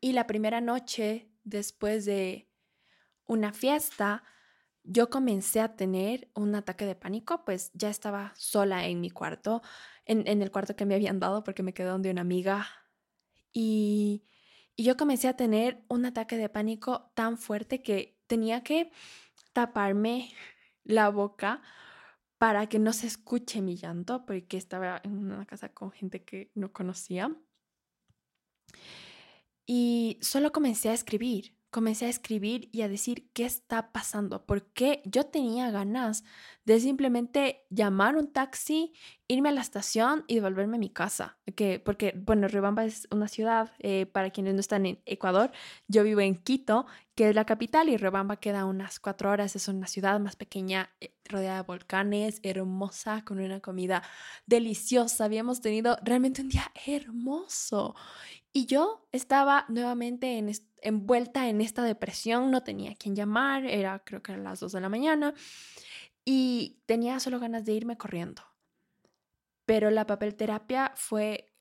y 0.00 0.12
la 0.12 0.26
primera 0.26 0.60
noche 0.60 1.30
después 1.44 2.04
de 2.04 2.50
una 3.26 3.52
fiesta, 3.52 4.24
yo 4.86 5.10
comencé 5.10 5.60
a 5.60 5.76
tener 5.76 6.30
un 6.34 6.54
ataque 6.54 6.86
de 6.86 6.94
pánico, 6.94 7.44
pues 7.44 7.70
ya 7.74 7.90
estaba 7.90 8.32
sola 8.36 8.86
en 8.86 9.00
mi 9.00 9.10
cuarto, 9.10 9.62
en, 10.04 10.26
el 10.26 10.50
cuarto 10.50 10.76
que 10.76 10.86
me 10.86 10.94
habían 10.94 11.18
dado 11.18 11.42
porque 11.42 11.62
me 11.62 11.74
quedé 11.74 11.88
donde 11.88 12.10
una 12.10 12.20
amiga. 12.20 12.66
Y, 13.52 14.24
y 14.76 14.84
yo 14.84 14.96
comencé 14.96 15.28
a 15.28 15.36
tener 15.36 15.84
un 15.88 16.06
ataque 16.06 16.36
de 16.36 16.48
pánico 16.48 17.10
tan 17.14 17.36
fuerte 17.38 17.82
que 17.82 18.18
tenía 18.26 18.62
que 18.62 18.92
taparme 19.52 20.32
la 20.84 21.08
boca 21.10 21.62
para 22.38 22.68
que 22.68 22.78
no 22.78 22.92
se 22.92 23.06
escuche 23.06 23.62
mi 23.62 23.76
llanto, 23.76 24.24
porque 24.26 24.56
estaba 24.56 25.00
en 25.02 25.18
una 25.18 25.46
casa 25.46 25.70
con 25.70 25.90
gente 25.90 26.24
que 26.24 26.50
no 26.54 26.72
conocía. 26.72 27.34
Y 29.66 30.18
solo 30.22 30.52
comencé 30.52 30.90
a 30.90 30.94
escribir 30.94 31.56
comencé 31.70 32.06
a 32.06 32.08
escribir 32.08 32.68
y 32.72 32.82
a 32.82 32.88
decir 32.88 33.28
qué 33.32 33.44
está 33.44 33.92
pasando, 33.92 34.46
porque 34.46 35.02
yo 35.04 35.26
tenía 35.26 35.70
ganas 35.70 36.24
de 36.64 36.80
simplemente 36.80 37.64
llamar 37.70 38.16
un 38.16 38.32
taxi, 38.32 38.92
irme 39.28 39.50
a 39.50 39.52
la 39.52 39.60
estación 39.60 40.24
y 40.26 40.36
devolverme 40.36 40.76
a 40.76 40.80
mi 40.80 40.90
casa. 40.90 41.38
Que, 41.54 41.78
porque, 41.78 42.12
bueno, 42.16 42.48
Riobamba 42.48 42.84
es 42.84 43.06
una 43.10 43.28
ciudad, 43.28 43.72
eh, 43.78 44.06
para 44.06 44.30
quienes 44.30 44.54
no 44.54 44.60
están 44.60 44.86
en 44.86 45.00
Ecuador, 45.06 45.52
yo 45.86 46.02
vivo 46.02 46.20
en 46.20 46.36
Quito, 46.36 46.86
que 47.14 47.28
es 47.28 47.34
la 47.34 47.44
capital, 47.44 47.88
y 47.88 47.96
Riobamba 47.96 48.36
queda 48.36 48.64
unas 48.64 48.98
cuatro 48.98 49.30
horas, 49.30 49.54
es 49.54 49.68
una 49.68 49.86
ciudad 49.86 50.18
más 50.18 50.36
pequeña, 50.36 50.90
eh, 51.00 51.14
rodeada 51.24 51.58
de 51.58 51.66
volcanes, 51.66 52.40
hermosa, 52.42 53.24
con 53.24 53.40
una 53.40 53.60
comida 53.60 54.02
deliciosa. 54.46 55.24
Habíamos 55.24 55.60
tenido 55.60 55.98
realmente 56.02 56.42
un 56.42 56.48
día 56.48 56.70
hermoso. 56.86 57.94
Y 58.56 58.64
yo 58.64 59.06
estaba 59.12 59.66
nuevamente 59.68 60.38
en, 60.38 60.50
envuelta 60.80 61.46
en 61.50 61.60
esta 61.60 61.82
depresión, 61.82 62.50
no 62.50 62.62
tenía 62.62 62.94
quien 62.94 63.14
llamar, 63.14 63.66
era 63.66 64.02
creo 64.02 64.22
que 64.22 64.32
eran 64.32 64.44
las 64.44 64.60
2 64.60 64.72
de 64.72 64.80
la 64.80 64.88
mañana 64.88 65.34
y 66.24 66.80
tenía 66.86 67.20
solo 67.20 67.38
ganas 67.38 67.66
de 67.66 67.74
irme 67.74 67.98
corriendo. 67.98 68.40
Pero 69.66 69.90
la 69.90 70.06
papelterapia 70.06 70.94
fue 70.96 71.52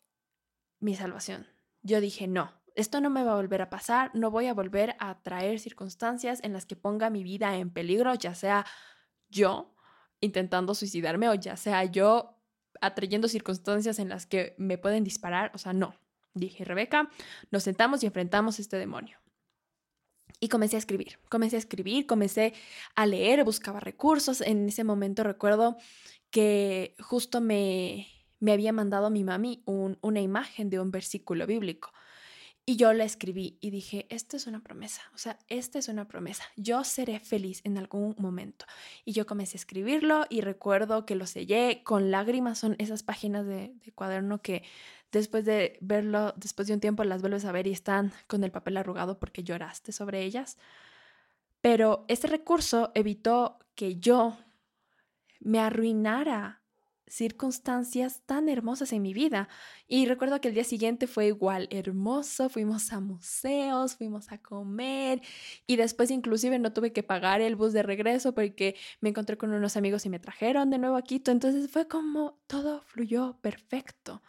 mi 0.79 0.95
salvación. 0.95 1.47
Yo 1.81 1.99
dije, 1.99 2.27
no, 2.27 2.53
esto 2.75 3.01
no 3.01 3.10
me 3.10 3.25
va 3.25 3.34
a 3.34 3.41
volver 3.41 3.62
a 3.62 3.69
pasar, 3.69 4.12
no 4.13 4.31
voy 4.31 4.47
a 4.47 4.53
volver 4.53 4.95
a 4.99 5.21
traer 5.21 5.60
circunstancias 5.60 6.39
en 6.43 6.53
las 6.53 6.65
que 6.65 6.77
ponga 6.77 7.10
mi 7.10 7.23
vida 7.23 7.58
en 7.58 7.71
peligro, 7.71 8.13
ya 8.13 8.36
sea 8.36 8.65
yo 9.27 9.75
intentando 10.21 10.73
suicidarme 10.73 11.27
o 11.27 11.34
ya 11.34 11.58
sea 11.58 11.84
yo 11.84 12.39
atrayendo 12.79 13.27
circunstancias 13.27 13.99
en 13.99 14.08
las 14.08 14.25
que 14.25 14.55
me 14.58 14.77
pueden 14.77 15.03
disparar, 15.03 15.51
o 15.53 15.58
sea, 15.58 15.73
no, 15.73 15.93
Dije, 16.35 16.65
Rebeca, 16.65 17.09
nos 17.49 17.63
sentamos 17.63 18.03
y 18.03 18.07
enfrentamos 18.07 18.59
este 18.59 18.77
demonio. 18.77 19.17
Y 20.41 20.49
comencé 20.49 20.75
a 20.75 20.79
escribir, 20.79 21.17
comencé 21.29 21.55
a 21.55 21.59
escribir, 21.59 22.05
comencé 22.05 22.53
a 22.93 23.05
leer, 23.05 23.45
buscaba 23.45 23.79
recursos. 23.79 24.41
En 24.41 24.67
ese 24.67 24.83
momento 24.83 25.23
recuerdo 25.23 25.77
que 26.29 26.93
justo 26.99 27.39
me, 27.39 28.07
me 28.39 28.51
había 28.51 28.73
mandado 28.73 29.09
mi 29.09 29.23
mami 29.23 29.63
una 29.65 30.19
imagen 30.19 30.69
de 30.69 30.81
un 30.81 30.91
versículo 30.91 31.47
bíblico. 31.47 31.93
Y 32.67 32.78
yo 32.78 32.93
la 32.93 33.04
escribí 33.04 33.60
y 33.62 33.69
dije, 33.69 34.08
esta 34.10 34.38
es 34.38 34.47
una 34.47 34.63
promesa, 34.63 35.04
o 35.13 35.19
sea, 35.19 35.38
esta 35.49 35.78
es 35.78 35.88
una 35.88 36.08
promesa, 36.08 36.43
yo 36.56 36.84
seré 36.84 37.19
feliz 37.19 37.62
en 37.63 37.78
algún 37.78 38.15
momento. 38.17 38.65
Y 39.04 39.12
yo 39.13 39.28
comencé 39.28 39.58
a 39.58 39.60
escribirlo 39.60 40.25
y 40.32 40.41
recuerdo 40.41 41.06
que 41.06 41.13
lo 41.13 41.28
sellé 41.28 41.84
con 41.84 42.10
lágrimas, 42.10 42.58
son 42.58 42.75
esas 42.80 43.04
páginas 43.04 43.45
de, 43.45 43.75
de 43.86 43.91
cuaderno 43.91 44.41
que 44.41 44.63
después 45.12 45.45
de 45.45 45.78
verlo, 45.80 46.34
después 46.38 46.67
de 46.67 46.73
un 46.73 46.80
tiempo 46.80 47.04
las 47.04 47.21
vuelves 47.21 47.45
a 47.45 47.51
ver 47.51 47.67
y 47.67 47.71
están 47.71 48.12
con 48.25 48.43
el 48.43 48.51
papel 48.51 48.78
arrugado 48.78 49.19
porque 49.19 49.43
lloraste 49.43 49.91
sobre 49.91 50.23
ellas. 50.23 50.58
Pero 51.62 52.06
ese 52.08 52.28
recurso 52.28 52.91
evitó 52.95 53.60
que 53.75 53.97
yo 53.97 54.38
me 55.39 55.60
arruinara 55.60 56.62
circunstancias 57.07 58.21
tan 58.25 58.49
hermosas 58.49 58.91
en 58.93 59.01
mi 59.01 59.13
vida. 59.13 59.47
Y 59.87 60.05
recuerdo 60.05 60.41
que 60.41 60.47
el 60.47 60.53
día 60.53 60.63
siguiente 60.63 61.07
fue 61.07 61.27
igual 61.27 61.67
hermoso, 61.71 62.49
fuimos 62.49 62.91
a 62.91 62.99
museos, 62.99 63.95
fuimos 63.95 64.31
a 64.31 64.39
comer 64.39 65.21
y 65.67 65.75
después 65.75 66.11
inclusive 66.11 66.59
no 66.59 66.73
tuve 66.73 66.93
que 66.93 67.03
pagar 67.03 67.41
el 67.41 67.55
bus 67.55 67.73
de 67.73 67.83
regreso 67.83 68.33
porque 68.33 68.75
me 69.01 69.09
encontré 69.09 69.37
con 69.37 69.51
unos 69.53 69.77
amigos 69.77 70.05
y 70.05 70.09
me 70.09 70.19
trajeron 70.19 70.69
de 70.69 70.77
nuevo 70.77 70.95
a 70.95 71.01
Quito. 71.03 71.31
Entonces 71.31 71.69
fue 71.69 71.87
como 71.87 72.39
todo 72.47 72.81
fluyó 72.81 73.37
perfecto. 73.41 74.21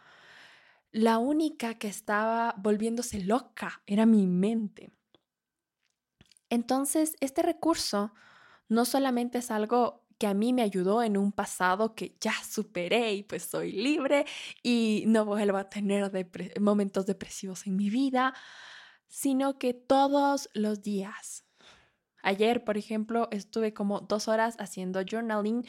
La 0.93 1.19
única 1.19 1.75
que 1.75 1.89
estaba 1.89 2.55
volviéndose 2.57 3.21
loca 3.21 3.83
era 3.87 4.07
mi 4.07 4.27
mente. 4.27 4.91
Entonces, 6.49 7.17
este 7.21 7.43
recurso 7.43 8.15
no 8.69 8.85
solamente 8.85 9.39
es 9.39 9.51
algo 9.51 10.06
que 10.19 10.27
a 10.27 10.35
mí 10.35 10.53
me 10.53 10.63
ayudó 10.63 11.03
en 11.03 11.17
un 11.17 11.33
pasado 11.33 11.95
que 11.95 12.17
ya 12.21 12.33
superé 12.49 13.15
y 13.15 13.23
pues 13.23 13.45
soy 13.45 13.73
libre 13.73 14.25
y 14.63 15.05
no 15.07 15.25
vuelvo 15.25 15.59
a 15.59 15.69
tener 15.69 16.11
momentos 16.61 17.07
depresivos 17.07 17.67
en 17.67 17.77
mi 17.77 17.91
vida, 17.91 18.35
sino 19.09 19.59
que 19.59 19.75
todos 19.75 20.49
los 20.55 20.83
días. 20.83 21.45
Ayer, 22.23 22.65
por 22.65 22.77
ejemplo, 22.77 23.29
estuve 23.31 23.73
como 23.73 24.01
dos 24.01 24.27
horas 24.29 24.57
haciendo 24.59 25.03
journaling 25.09 25.65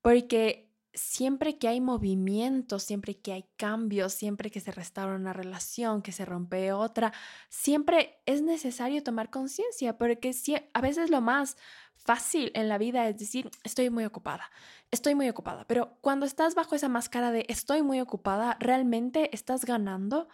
porque 0.00 0.65
siempre 0.96 1.58
que 1.58 1.68
hay 1.68 1.80
movimiento, 1.80 2.78
siempre 2.78 3.14
que 3.14 3.32
hay 3.32 3.44
cambios, 3.56 4.14
siempre 4.14 4.50
que 4.50 4.60
se 4.60 4.72
restaura 4.72 5.14
una 5.14 5.34
relación, 5.34 6.02
que 6.02 6.10
se 6.10 6.24
rompe 6.24 6.72
otra, 6.72 7.12
siempre 7.48 8.18
es 8.26 8.42
necesario 8.42 9.02
tomar 9.02 9.30
conciencia, 9.30 9.98
porque 9.98 10.34
a 10.72 10.80
veces 10.80 11.10
lo 11.10 11.20
más 11.20 11.56
fácil 11.94 12.50
en 12.54 12.68
la 12.68 12.78
vida 12.78 13.08
es 13.08 13.18
decir, 13.18 13.50
estoy 13.62 13.90
muy 13.90 14.04
ocupada, 14.04 14.50
estoy 14.90 15.14
muy 15.14 15.28
ocupada, 15.28 15.66
pero 15.66 15.98
cuando 16.00 16.24
estás 16.24 16.54
bajo 16.54 16.74
esa 16.74 16.88
máscara 16.88 17.30
de 17.30 17.44
estoy 17.48 17.82
muy 17.82 18.00
ocupada, 18.00 18.56
realmente 18.58 19.30
estás 19.34 19.64
ganando 19.64 20.28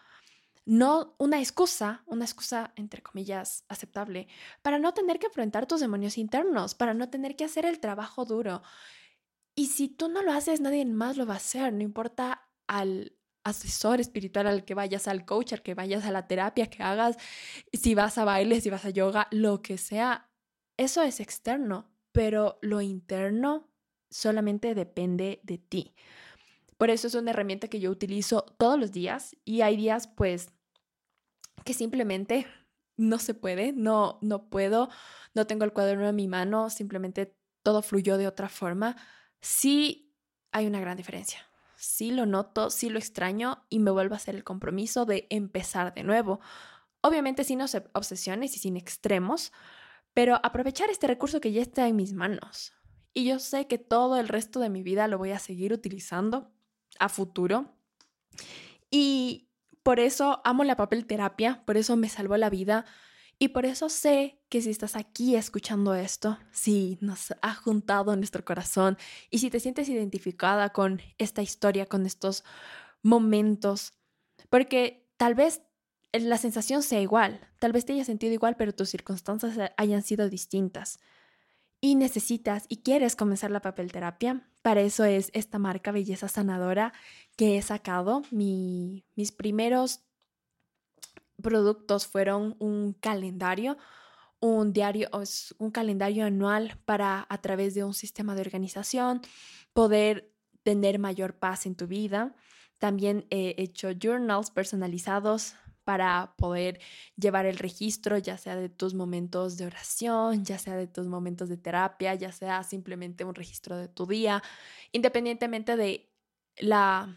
no 0.64 1.16
una 1.18 1.40
excusa, 1.40 2.04
una 2.06 2.24
excusa 2.24 2.72
entre 2.76 3.02
comillas 3.02 3.64
aceptable, 3.68 4.28
para 4.62 4.78
no 4.78 4.94
tener 4.94 5.18
que 5.18 5.26
enfrentar 5.26 5.66
tus 5.66 5.80
demonios 5.80 6.18
internos, 6.18 6.74
para 6.74 6.94
no 6.94 7.08
tener 7.08 7.34
que 7.34 7.44
hacer 7.44 7.66
el 7.66 7.80
trabajo 7.80 8.24
duro. 8.24 8.62
Y 9.54 9.66
si 9.66 9.88
tú 9.88 10.08
no 10.08 10.22
lo 10.22 10.32
haces, 10.32 10.60
nadie 10.60 10.84
más 10.86 11.16
lo 11.16 11.26
va 11.26 11.34
a 11.34 11.36
hacer, 11.38 11.72
no 11.72 11.82
importa 11.82 12.48
al 12.66 13.16
asesor 13.44 14.00
espiritual 14.00 14.46
al 14.46 14.64
que 14.64 14.74
vayas, 14.74 15.08
al 15.08 15.24
coach, 15.24 15.52
al 15.52 15.62
que 15.62 15.74
vayas 15.74 16.04
a 16.04 16.12
la 16.12 16.26
terapia, 16.26 16.68
que 16.68 16.82
hagas, 16.82 17.16
si 17.72 17.94
vas 17.94 18.16
a 18.18 18.24
baile, 18.24 18.60
si 18.60 18.70
vas 18.70 18.84
a 18.84 18.90
yoga, 18.90 19.28
lo 19.30 19.62
que 19.62 19.78
sea, 19.78 20.30
eso 20.76 21.02
es 21.02 21.20
externo, 21.20 21.90
pero 22.12 22.58
lo 22.62 22.80
interno 22.80 23.68
solamente 24.10 24.74
depende 24.74 25.40
de 25.42 25.58
ti. 25.58 25.94
Por 26.76 26.90
eso 26.90 27.06
es 27.06 27.14
una 27.14 27.30
herramienta 27.30 27.68
que 27.68 27.80
yo 27.80 27.90
utilizo 27.90 28.42
todos 28.58 28.78
los 28.78 28.92
días 28.92 29.36
y 29.44 29.60
hay 29.60 29.76
días 29.76 30.06
pues 30.08 30.52
que 31.64 31.74
simplemente 31.74 32.46
no 32.96 33.18
se 33.18 33.34
puede, 33.34 33.72
no 33.72 34.18
no 34.20 34.48
puedo, 34.48 34.88
no 35.34 35.46
tengo 35.46 35.64
el 35.64 35.72
cuaderno 35.72 36.08
en 36.08 36.16
mi 36.16 36.28
mano, 36.28 36.70
simplemente 36.70 37.36
todo 37.62 37.82
fluyó 37.82 38.18
de 38.18 38.26
otra 38.26 38.48
forma, 38.48 38.96
sí 39.42 40.14
hay 40.52 40.66
una 40.66 40.80
gran 40.80 40.96
diferencia. 40.96 41.40
Sí 41.76 42.12
lo 42.12 42.24
noto, 42.24 42.70
sí 42.70 42.88
lo 42.88 42.98
extraño 42.98 43.66
y 43.68 43.80
me 43.80 43.90
vuelvo 43.90 44.14
a 44.14 44.16
hacer 44.16 44.34
el 44.34 44.44
compromiso 44.44 45.04
de 45.04 45.26
empezar 45.28 45.92
de 45.92 46.04
nuevo. 46.04 46.40
Obviamente 47.02 47.44
sin 47.44 47.60
obsesiones 47.60 48.56
y 48.56 48.58
sin 48.60 48.76
extremos, 48.76 49.52
pero 50.14 50.40
aprovechar 50.42 50.88
este 50.88 51.08
recurso 51.08 51.40
que 51.40 51.52
ya 51.52 51.60
está 51.60 51.88
en 51.88 51.96
mis 51.96 52.14
manos. 52.14 52.72
Y 53.12 53.24
yo 53.24 53.40
sé 53.40 53.66
que 53.66 53.78
todo 53.78 54.16
el 54.16 54.28
resto 54.28 54.60
de 54.60 54.70
mi 54.70 54.82
vida 54.82 55.08
lo 55.08 55.18
voy 55.18 55.32
a 55.32 55.38
seguir 55.38 55.72
utilizando 55.72 56.52
a 56.98 57.08
futuro. 57.08 57.74
Y 58.90 59.50
por 59.82 59.98
eso 59.98 60.40
amo 60.44 60.62
la 60.64 60.76
papel 60.76 61.06
terapia, 61.06 61.64
por 61.66 61.76
eso 61.76 61.96
me 61.96 62.08
salvó 62.08 62.36
la 62.36 62.50
vida, 62.50 62.84
y 63.42 63.48
por 63.48 63.66
eso 63.66 63.88
sé 63.88 64.38
que 64.48 64.62
si 64.62 64.70
estás 64.70 64.94
aquí 64.94 65.34
escuchando 65.34 65.96
esto, 65.96 66.38
si 66.52 66.96
nos 67.00 67.34
ha 67.42 67.54
juntado 67.56 68.14
nuestro 68.14 68.44
corazón 68.44 68.96
y 69.30 69.40
si 69.40 69.50
te 69.50 69.58
sientes 69.58 69.88
identificada 69.88 70.68
con 70.68 71.02
esta 71.18 71.42
historia, 71.42 71.86
con 71.86 72.06
estos 72.06 72.44
momentos, 73.02 73.94
porque 74.48 75.10
tal 75.16 75.34
vez 75.34 75.60
la 76.12 76.38
sensación 76.38 76.84
sea 76.84 77.00
igual, 77.00 77.40
tal 77.58 77.72
vez 77.72 77.84
te 77.84 77.94
hayas 77.94 78.06
sentido 78.06 78.32
igual, 78.32 78.54
pero 78.56 78.72
tus 78.76 78.90
circunstancias 78.90 79.72
hayan 79.76 80.04
sido 80.04 80.28
distintas. 80.28 81.00
Y 81.80 81.96
necesitas 81.96 82.66
y 82.68 82.84
quieres 82.84 83.16
comenzar 83.16 83.50
la 83.50 83.60
papelterapia. 83.60 84.48
Para 84.62 84.82
eso 84.82 85.02
es 85.02 85.32
esta 85.34 85.58
marca 85.58 85.90
Belleza 85.90 86.28
Sanadora 86.28 86.92
que 87.34 87.58
he 87.58 87.62
sacado. 87.62 88.22
mis 88.30 89.32
primeros 89.36 90.04
productos 91.42 92.06
fueron 92.06 92.56
un 92.58 92.94
calendario, 92.94 93.76
un 94.40 94.72
diario 94.72 95.08
un 95.58 95.70
calendario 95.70 96.24
anual 96.24 96.78
para 96.84 97.26
a 97.28 97.40
través 97.40 97.74
de 97.74 97.84
un 97.84 97.94
sistema 97.94 98.34
de 98.34 98.40
organización 98.40 99.20
poder 99.72 100.32
tener 100.62 100.98
mayor 100.98 101.38
paz 101.38 101.66
en 101.66 101.74
tu 101.74 101.86
vida. 101.86 102.34
También 102.78 103.26
he 103.30 103.54
hecho 103.58 103.90
journals 103.92 104.50
personalizados 104.50 105.54
para 105.84 106.34
poder 106.36 106.80
llevar 107.16 107.46
el 107.46 107.58
registro, 107.58 108.18
ya 108.18 108.38
sea 108.38 108.56
de 108.56 108.68
tus 108.68 108.94
momentos 108.94 109.56
de 109.56 109.66
oración, 109.66 110.44
ya 110.44 110.58
sea 110.58 110.76
de 110.76 110.86
tus 110.86 111.06
momentos 111.06 111.48
de 111.48 111.56
terapia, 111.56 112.14
ya 112.14 112.32
sea 112.32 112.62
simplemente 112.62 113.24
un 113.24 113.34
registro 113.34 113.76
de 113.76 113.88
tu 113.88 114.06
día, 114.06 114.42
independientemente 114.92 115.76
de 115.76 116.10
la 116.58 117.16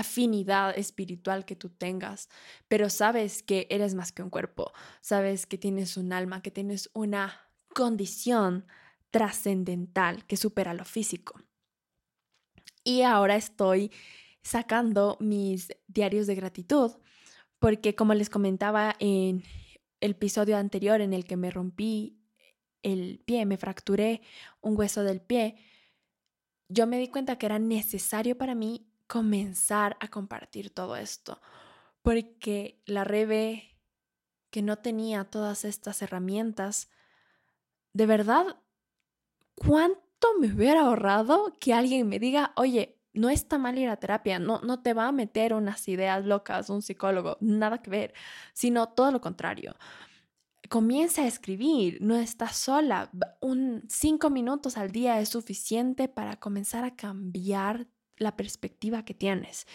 afinidad 0.00 0.76
espiritual 0.76 1.44
que 1.44 1.56
tú 1.56 1.70
tengas, 1.70 2.28
pero 2.68 2.90
sabes 2.90 3.42
que 3.42 3.66
eres 3.70 3.94
más 3.94 4.12
que 4.12 4.22
un 4.22 4.30
cuerpo, 4.30 4.72
sabes 5.00 5.46
que 5.46 5.58
tienes 5.58 5.96
un 5.96 6.12
alma, 6.12 6.42
que 6.42 6.50
tienes 6.50 6.90
una 6.92 7.40
condición 7.74 8.66
trascendental 9.10 10.24
que 10.26 10.36
supera 10.36 10.74
lo 10.74 10.84
físico. 10.84 11.40
Y 12.84 13.02
ahora 13.02 13.36
estoy 13.36 13.90
sacando 14.42 15.16
mis 15.20 15.68
diarios 15.86 16.26
de 16.26 16.34
gratitud 16.34 16.92
porque 17.58 17.94
como 17.94 18.14
les 18.14 18.30
comentaba 18.30 18.96
en 18.98 19.44
el 20.00 20.12
episodio 20.12 20.56
anterior 20.56 21.00
en 21.00 21.12
el 21.12 21.24
que 21.24 21.36
me 21.36 21.50
rompí 21.50 22.18
el 22.82 23.22
pie, 23.26 23.44
me 23.44 23.58
fracturé 23.58 24.22
un 24.62 24.78
hueso 24.78 25.04
del 25.04 25.20
pie, 25.20 25.56
yo 26.68 26.86
me 26.86 26.98
di 26.98 27.08
cuenta 27.08 27.36
que 27.36 27.46
era 27.46 27.58
necesario 27.58 28.38
para 28.38 28.54
mí 28.54 28.89
comenzar 29.10 29.96
a 29.98 30.06
compartir 30.06 30.70
todo 30.70 30.94
esto, 30.94 31.40
porque 32.00 32.80
la 32.86 33.02
Rebe 33.02 33.76
que 34.50 34.62
no 34.62 34.76
tenía 34.76 35.24
todas 35.24 35.64
estas 35.64 36.00
herramientas, 36.00 36.90
de 37.92 38.06
verdad, 38.06 38.60
¿cuánto 39.56 40.28
me 40.38 40.52
hubiera 40.52 40.82
ahorrado 40.82 41.56
que 41.58 41.74
alguien 41.74 42.08
me 42.08 42.20
diga, 42.20 42.52
oye, 42.54 43.00
no 43.12 43.30
está 43.30 43.58
mal 43.58 43.76
ir 43.78 43.88
a 43.88 43.96
terapia, 43.96 44.38
no, 44.38 44.60
no 44.60 44.80
te 44.80 44.94
va 44.94 45.08
a 45.08 45.12
meter 45.12 45.54
unas 45.54 45.88
ideas 45.88 46.24
locas, 46.24 46.70
un 46.70 46.80
psicólogo, 46.80 47.36
nada 47.40 47.82
que 47.82 47.90
ver, 47.90 48.14
sino 48.52 48.90
todo 48.90 49.10
lo 49.10 49.20
contrario. 49.20 49.74
Comienza 50.68 51.22
a 51.22 51.26
escribir, 51.26 51.98
no 52.00 52.14
estás 52.14 52.56
sola. 52.56 53.10
Un 53.40 53.82
cinco 53.88 54.30
minutos 54.30 54.76
al 54.76 54.92
día 54.92 55.18
es 55.18 55.30
suficiente 55.30 56.06
para 56.06 56.36
comenzar 56.36 56.84
a 56.84 56.94
cambiar 56.94 57.88
la 58.20 58.36
perspectiva 58.36 59.04
que 59.04 59.14
tienes. 59.14 59.66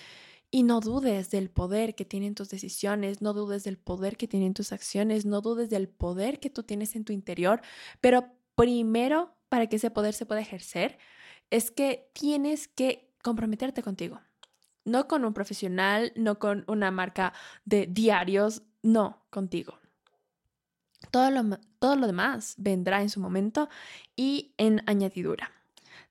Y 0.51 0.63
no 0.63 0.79
dudes 0.79 1.31
del 1.31 1.49
poder 1.49 1.95
que 1.95 2.05
tienen 2.05 2.36
tus 2.36 2.49
decisiones, 2.49 3.21
no 3.21 3.34
dudes 3.34 3.65
del 3.65 3.77
poder 3.77 4.15
que 4.15 4.27
tienen 4.27 4.53
tus 4.53 4.71
acciones, 4.71 5.25
no 5.25 5.41
dudes 5.41 5.69
del 5.69 5.89
poder 5.89 6.39
que 6.39 6.49
tú 6.49 6.63
tienes 6.63 6.95
en 6.95 7.03
tu 7.03 7.12
interior, 7.12 7.62
pero 7.99 8.31
primero 8.55 9.36
para 9.49 9.67
que 9.67 9.75
ese 9.75 9.91
poder 9.91 10.13
se 10.13 10.25
pueda 10.25 10.39
ejercer 10.39 10.97
es 11.49 11.71
que 11.71 12.10
tienes 12.13 12.67
que 12.67 13.13
comprometerte 13.21 13.84
contigo. 13.84 14.21
No 14.86 15.08
con 15.08 15.25
un 15.25 15.34
profesional, 15.34 16.13
no 16.15 16.39
con 16.39 16.63
una 16.67 16.91
marca 16.91 17.34
de 17.65 17.88
diarios, 17.88 18.62
no, 18.84 19.25
contigo. 19.31 19.79
Todo 21.12 21.31
lo, 21.31 21.60
todo 21.79 21.95
lo 21.95 22.08
demás 22.08 22.55
vendrá 22.58 23.01
en 23.01 23.10
su 23.10 23.19
momento 23.19 23.67
y 24.15 24.53
en 24.58 24.84
añadidura. 24.86 25.51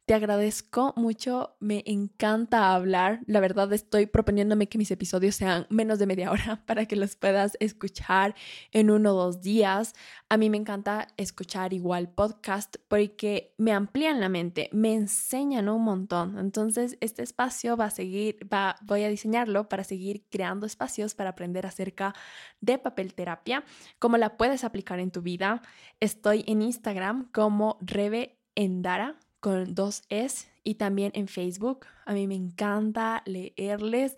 Te 0.07 0.13
agradezco 0.13 0.93
mucho, 0.97 1.57
me 1.61 1.83
encanta 1.87 2.75
hablar. 2.75 3.21
La 3.27 3.41
verdad 3.41 3.73
estoy 3.73 4.05
proponiéndome 4.05 4.69
que 4.69 4.77
mis 4.77 4.91
episodios 4.91 5.35
sean 5.35 5.67
menos 5.71 5.99
de 5.99 6.05
media 6.05 6.31
hora 6.31 6.63
para 6.67 6.85
que 6.85 6.95
los 6.95 7.17
puedas 7.17 7.57
escuchar 7.59 8.35
en 8.71 8.91
uno 8.91 9.13
o 9.13 9.15
dos 9.15 9.41
días. 9.41 9.95
A 10.29 10.37
mí 10.37 10.51
me 10.51 10.59
encanta 10.59 11.09
escuchar 11.17 11.73
igual 11.73 12.11
podcast 12.11 12.77
porque 12.89 13.55
me 13.57 13.73
amplían 13.73 14.21
la 14.21 14.29
mente, 14.29 14.69
me 14.73 14.93
enseñan 14.93 15.71
un 15.71 15.83
montón. 15.83 16.39
Entonces 16.39 16.99
este 17.01 17.23
espacio 17.23 17.75
va 17.79 17.87
a 17.87 17.91
seguir, 17.91 18.47
va, 18.53 18.77
voy 18.83 19.05
a 19.05 19.09
diseñarlo 19.09 19.71
para 19.71 19.85
seguir 19.85 20.27
creando 20.29 20.67
espacios 20.67 21.15
para 21.15 21.31
aprender 21.31 21.65
acerca 21.65 22.15
de 22.61 22.77
papel 22.77 23.15
terapia, 23.15 23.65
cómo 23.99 24.19
la 24.19 24.37
puedes 24.37 24.65
aplicar 24.65 25.01
en 25.01 25.11
tu 25.11 25.23
vida. 25.23 25.63
Estoy 25.99 26.45
en 26.47 26.61
Instagram 26.61 27.31
como 27.33 27.79
Rebe 27.81 28.37
Endara 28.55 29.19
con 29.45 29.75
dos 29.75 30.05
S 30.09 30.49
y 30.63 30.77
también 30.77 31.13
en 31.15 31.29
Facebook. 31.29 31.85
A 32.07 32.15
mí 32.15 32.27
me 32.27 32.35
encanta 32.35 33.23
leerles 33.27 34.17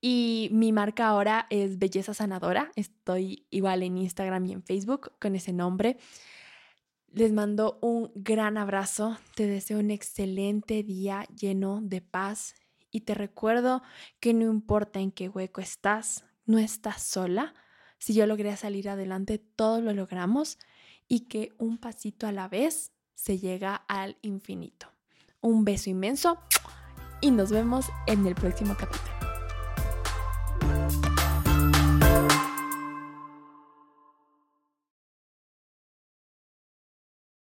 y 0.00 0.48
mi 0.50 0.72
marca 0.72 1.06
ahora 1.06 1.46
es 1.48 1.78
Belleza 1.78 2.12
Sanadora. 2.12 2.72
Estoy 2.74 3.46
igual 3.50 3.84
en 3.84 3.96
Instagram 3.96 4.46
y 4.46 4.52
en 4.52 4.64
Facebook 4.64 5.12
con 5.20 5.36
ese 5.36 5.52
nombre. 5.52 5.96
Les 7.12 7.32
mando 7.32 7.78
un 7.82 8.10
gran 8.16 8.58
abrazo, 8.58 9.16
te 9.36 9.46
deseo 9.46 9.78
un 9.78 9.92
excelente 9.92 10.82
día 10.82 11.24
lleno 11.38 11.78
de 11.80 12.00
paz 12.00 12.56
y 12.90 13.02
te 13.02 13.14
recuerdo 13.14 13.80
que 14.18 14.34
no 14.34 14.50
importa 14.50 14.98
en 14.98 15.12
qué 15.12 15.28
hueco 15.28 15.60
estás, 15.60 16.24
no 16.46 16.58
estás 16.58 17.00
sola. 17.00 17.54
Si 17.98 18.12
yo 18.12 18.26
logré 18.26 18.56
salir 18.56 18.88
adelante, 18.88 19.38
todos 19.38 19.84
lo 19.84 19.92
logramos 19.92 20.58
y 21.06 21.28
que 21.28 21.52
un 21.58 21.78
pasito 21.78 22.26
a 22.26 22.32
la 22.32 22.48
vez 22.48 22.93
se 23.14 23.38
llega 23.38 23.76
al 23.88 24.16
infinito. 24.22 24.88
Un 25.40 25.64
beso 25.64 25.90
inmenso 25.90 26.38
y 27.20 27.30
nos 27.30 27.50
vemos 27.50 27.86
en 28.06 28.26
el 28.26 28.34
próximo 28.34 28.76
capítulo. 28.78 29.13